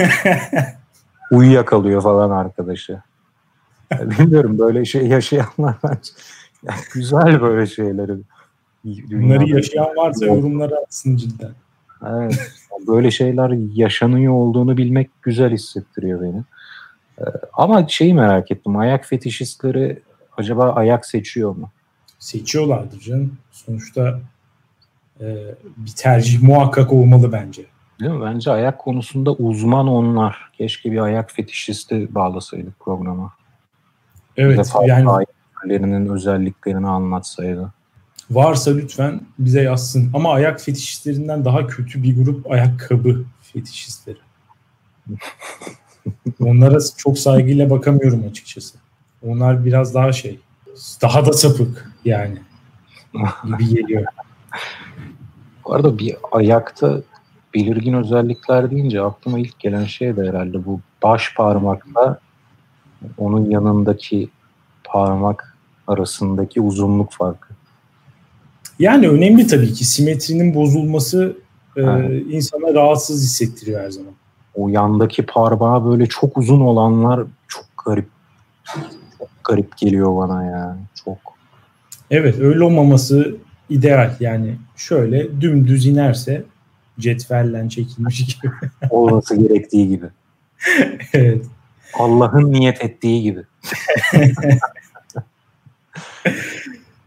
Uyuyakalıyor 1.30 2.02
falan 2.02 2.30
arkadaşı. 2.30 3.02
Bilmiyorum 3.92 4.58
böyle 4.58 4.84
şey 4.84 5.06
yaşayanlar 5.06 5.76
yani 6.62 6.80
güzel 6.94 7.40
böyle 7.40 7.66
şeyleri. 7.66 8.12
Bunları 8.84 9.48
yaşayan 9.48 9.96
varsa 9.96 10.26
yorumlara 10.26 10.74
atsın 10.76 11.16
cidden. 11.16 11.54
Evet. 12.10 12.52
Böyle 12.86 13.10
şeyler 13.10 13.50
yaşanıyor 13.74 14.32
olduğunu 14.32 14.76
bilmek 14.76 15.10
güzel 15.22 15.52
hissettiriyor 15.52 16.20
beni. 16.22 16.42
Ee, 17.18 17.24
ama 17.52 17.88
şeyi 17.88 18.14
merak 18.14 18.50
ettim. 18.50 18.76
Ayak 18.76 19.04
fetişistleri 19.04 20.02
acaba 20.36 20.72
ayak 20.72 21.06
seçiyor 21.06 21.56
mu? 21.56 21.70
Seçiyorlardır 22.18 23.00
canım. 23.00 23.36
Sonuçta 23.52 24.20
e, 25.20 25.54
bir 25.76 25.92
tercih 25.96 26.42
muhakkak 26.42 26.92
olmalı 26.92 27.32
bence. 27.32 27.62
Değil 28.00 28.12
mi? 28.12 28.24
Bence 28.24 28.50
ayak 28.50 28.78
konusunda 28.78 29.32
uzman 29.32 29.88
onlar. 29.88 30.50
Keşke 30.58 30.92
bir 30.92 30.98
ayak 30.98 31.32
fetişisti 31.32 32.14
bağlasaydık 32.14 32.80
programa. 32.80 33.32
Evet. 34.36 34.72
Yani 34.86 35.10
ayaklarının 35.10 36.14
özelliklerini 36.14 36.88
anlatsaydı. 36.88 37.72
Varsa 38.30 38.70
lütfen 38.70 39.20
bize 39.38 39.62
yazsın. 39.62 40.10
Ama 40.14 40.32
ayak 40.32 40.60
fetişistlerinden 40.60 41.44
daha 41.44 41.66
kötü 41.66 42.02
bir 42.02 42.24
grup 42.24 42.50
ayakkabı 42.50 43.24
fetişistleri. 43.40 44.18
Onlara 46.40 46.78
çok 46.96 47.18
saygıyla 47.18 47.70
bakamıyorum 47.70 48.24
açıkçası. 48.30 48.78
Onlar 49.22 49.64
biraz 49.64 49.94
daha 49.94 50.12
şey, 50.12 50.40
daha 51.02 51.26
da 51.26 51.32
sapık 51.32 51.92
yani 52.04 52.38
gibi 53.44 53.68
geliyor. 53.68 54.04
Bu 55.64 55.74
arada 55.74 55.98
bir 55.98 56.16
ayakta 56.32 57.02
belirgin 57.54 57.92
özellikler 57.92 58.70
deyince 58.70 59.02
aklıma 59.02 59.38
ilk 59.38 59.58
gelen 59.58 59.84
şey 59.84 60.16
de 60.16 60.28
herhalde 60.28 60.66
bu 60.66 60.80
baş 61.02 61.34
parmakla 61.34 62.18
onun 63.18 63.50
yanındaki 63.50 64.28
parmak 64.84 65.56
arasındaki 65.86 66.60
uzunluk 66.60 67.12
farkı. 67.12 67.53
Yani 68.78 69.08
önemli 69.08 69.46
tabii 69.46 69.72
ki 69.72 69.84
simetrinin 69.84 70.54
bozulması 70.54 71.36
e, 71.76 71.82
insana 72.18 72.74
rahatsız 72.74 73.22
hissettiriyor 73.22 73.80
her 73.80 73.90
zaman. 73.90 74.12
O 74.54 74.68
yandaki 74.68 75.26
parmağı 75.26 75.84
böyle 75.84 76.06
çok 76.06 76.38
uzun 76.38 76.60
olanlar 76.60 77.24
çok 77.48 77.64
garip 77.84 78.08
çok 79.18 79.28
garip 79.44 79.76
geliyor 79.76 80.16
bana 80.16 80.44
yani 80.44 80.80
çok. 81.04 81.18
Evet 82.10 82.38
öyle 82.40 82.64
olmaması 82.64 83.36
ideal 83.70 84.16
yani 84.20 84.56
şöyle 84.76 85.40
dümdüz 85.40 85.86
inerse 85.86 86.44
cetvellen 86.98 87.68
çekilmiş 87.68 88.26
gibi. 88.26 88.52
Olması 88.90 89.36
gerektiği 89.36 89.88
gibi. 89.88 90.06
evet. 91.12 91.44
Allah'ın 91.98 92.52
niyet 92.52 92.84
ettiği 92.84 93.22
gibi. 93.22 93.42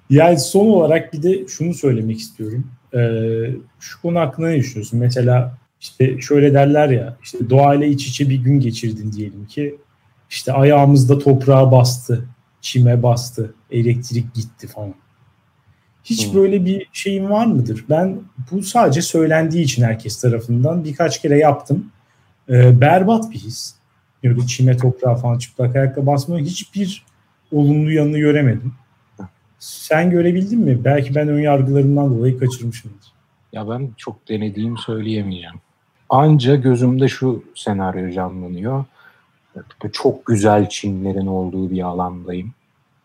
yani 0.10 0.40
son 0.40 0.68
olarak 0.68 1.14
bir 1.14 1.24
de 1.24 1.48
şunu 1.48 1.74
söylemek 1.74 2.20
istiyorum. 2.20 2.68
Ee, 2.94 3.00
şu 3.80 4.02
konu 4.02 4.20
hakkında 4.20 4.48
ne 4.48 4.58
düşünüyorsun? 4.58 5.00
Mesela 5.00 5.58
işte 5.82 6.22
şöyle 6.22 6.54
derler 6.54 6.90
ya 6.90 7.18
işte 7.24 7.50
doğayla 7.50 7.86
iç 7.86 8.08
içe 8.08 8.30
bir 8.30 8.36
gün 8.36 8.60
geçirdin 8.60 9.12
diyelim 9.12 9.46
ki 9.46 9.76
işte 10.30 10.54
ayağımızda 10.54 11.20
toprağa 11.20 11.72
bastı, 11.72 12.26
çime 12.62 13.04
bastı, 13.04 13.54
elektrik 13.72 14.34
gitti 14.34 14.68
falan. 14.68 14.94
Hiç 16.04 16.28
hmm. 16.28 16.42
böyle 16.42 16.66
bir 16.66 16.90
şeyin 16.94 17.30
var 17.30 17.46
mıdır? 17.46 17.86
Ben 17.90 18.20
bu 18.52 18.64
sadece 18.64 19.02
söylendiği 19.02 19.64
için 19.64 19.84
herkes 19.84 20.22
tarafından 20.22 20.84
birkaç 20.84 21.22
kere 21.22 21.38
yaptım. 21.38 21.92
Ee, 22.50 22.82
berbat 22.82 23.32
bir 23.32 23.40
his. 23.40 23.74
Böyle 24.24 24.48
çime 24.48 24.78
toprağa 24.78 25.16
falan 25.16 25.38
çıplak 25.38 25.76
ayakla 25.76 26.06
basma 26.06 26.40
hiçbir 26.40 27.06
olumlu 27.52 27.92
yanını 27.92 28.20
göremedim. 28.20 28.74
Sen 29.60 30.10
görebildin 30.10 30.60
mi? 30.60 30.86
Belki 30.86 31.16
ben 31.16 31.28
ön 31.28 31.40
yargılarımdan 31.40 32.18
dolayı 32.18 32.40
kaçırmışımdır. 32.40 33.14
Ya 33.54 33.70
ben 33.70 33.90
çok 33.98 34.30
denediğim 34.30 34.78
söyleyemeyeceğim. 34.78 35.56
Anca 36.10 36.56
gözümde 36.56 37.08
şu 37.08 37.44
senaryo 37.56 38.12
canlanıyor. 38.12 38.86
Çok 39.94 40.26
güzel 40.26 40.70
çimlerin 40.70 41.28
olduğu 41.28 41.72
bir 41.72 41.82
alandayım. 41.82 42.54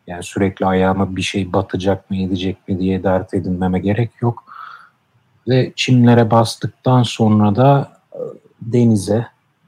Yani 0.07 0.23
sürekli 0.23 0.67
ayağıma 0.67 1.17
bir 1.17 1.23
şey 1.23 1.53
batacak 1.53 2.11
mı 2.11 2.17
edecek 2.17 2.69
mi 2.69 2.79
diye 2.79 3.03
dert 3.03 3.35
edinmeme 3.35 3.79
gerek 3.79 4.11
yok. 4.21 4.45
Ve 5.49 5.73
çimlere 5.77 6.31
bastıktan 6.31 7.03
sonra 7.03 7.57
da 7.57 7.93
e, 8.13 8.19
denize 8.63 9.27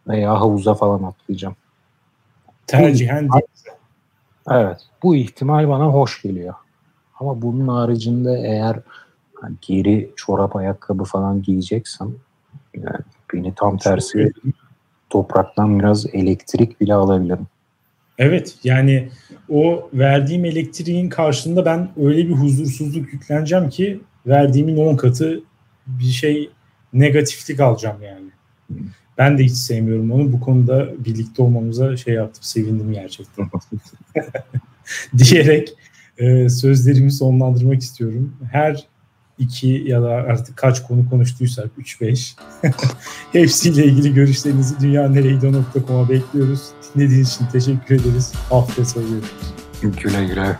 veya 0.08 0.40
havuza 0.40 0.74
falan 0.74 1.02
atlayacağım. 1.02 1.56
Tercihen 2.66 3.28
denize. 3.28 3.78
Evet. 4.50 4.80
Bu 5.02 5.16
ihtimal 5.16 5.68
bana 5.68 5.84
hoş 5.84 6.22
geliyor. 6.22 6.54
Ama 7.24 7.42
bunun 7.42 7.68
haricinde 7.68 8.32
eğer 8.44 8.80
hani 9.34 9.56
geri 9.62 10.10
çorap 10.16 10.56
ayakkabı 10.56 11.04
falan 11.04 11.42
giyeceksem 11.42 12.14
yani 12.74 12.98
beni 13.32 13.54
tam 13.54 13.78
tersi 13.78 14.32
topraktan 15.10 15.78
biraz 15.78 16.06
elektrik 16.06 16.80
bile 16.80 16.94
alabilirim. 16.94 17.46
Evet 18.18 18.54
yani 18.64 19.08
o 19.48 19.90
verdiğim 19.92 20.44
elektriğin 20.44 21.08
karşılığında 21.08 21.64
ben 21.64 21.88
öyle 21.96 22.28
bir 22.28 22.34
huzursuzluk 22.34 23.12
yükleneceğim 23.12 23.68
ki 23.68 24.00
verdiğimin 24.26 24.76
10 24.76 24.96
katı 24.96 25.42
bir 25.86 26.04
şey 26.04 26.50
negatiflik 26.92 27.60
alacağım 27.60 28.02
yani. 28.02 28.28
Ben 29.18 29.38
de 29.38 29.44
hiç 29.44 29.52
sevmiyorum 29.52 30.12
onu. 30.12 30.32
Bu 30.32 30.40
konuda 30.40 31.04
birlikte 31.04 31.42
olmamıza 31.42 31.96
şey 31.96 32.14
yaptım. 32.14 32.42
Sevindim 32.42 32.92
gerçekten. 32.92 33.50
Diyerek 35.18 35.74
e, 36.18 36.48
sözlerimi 36.48 37.12
sonlandırmak 37.12 37.82
istiyorum. 37.82 38.36
Her 38.52 38.86
iki 39.38 39.84
ya 39.86 40.02
da 40.02 40.08
artık 40.08 40.56
kaç 40.56 40.82
konu 40.82 41.10
konuştuysak 41.10 41.70
3-5 41.78 42.36
hepsiyle 43.32 43.84
ilgili 43.84 44.14
görüşlerinizi 44.14 44.80
dünyaneregido.com'a 44.80 46.08
bekliyoruz. 46.08 46.60
Dinlediğiniz 46.94 47.34
için 47.34 47.46
teşekkür 47.46 47.94
ederiz. 47.94 48.32
Haftaya 48.50 48.84
söylüyoruz. 48.86 49.30
Güle 49.82 50.26
güle. 50.26 50.58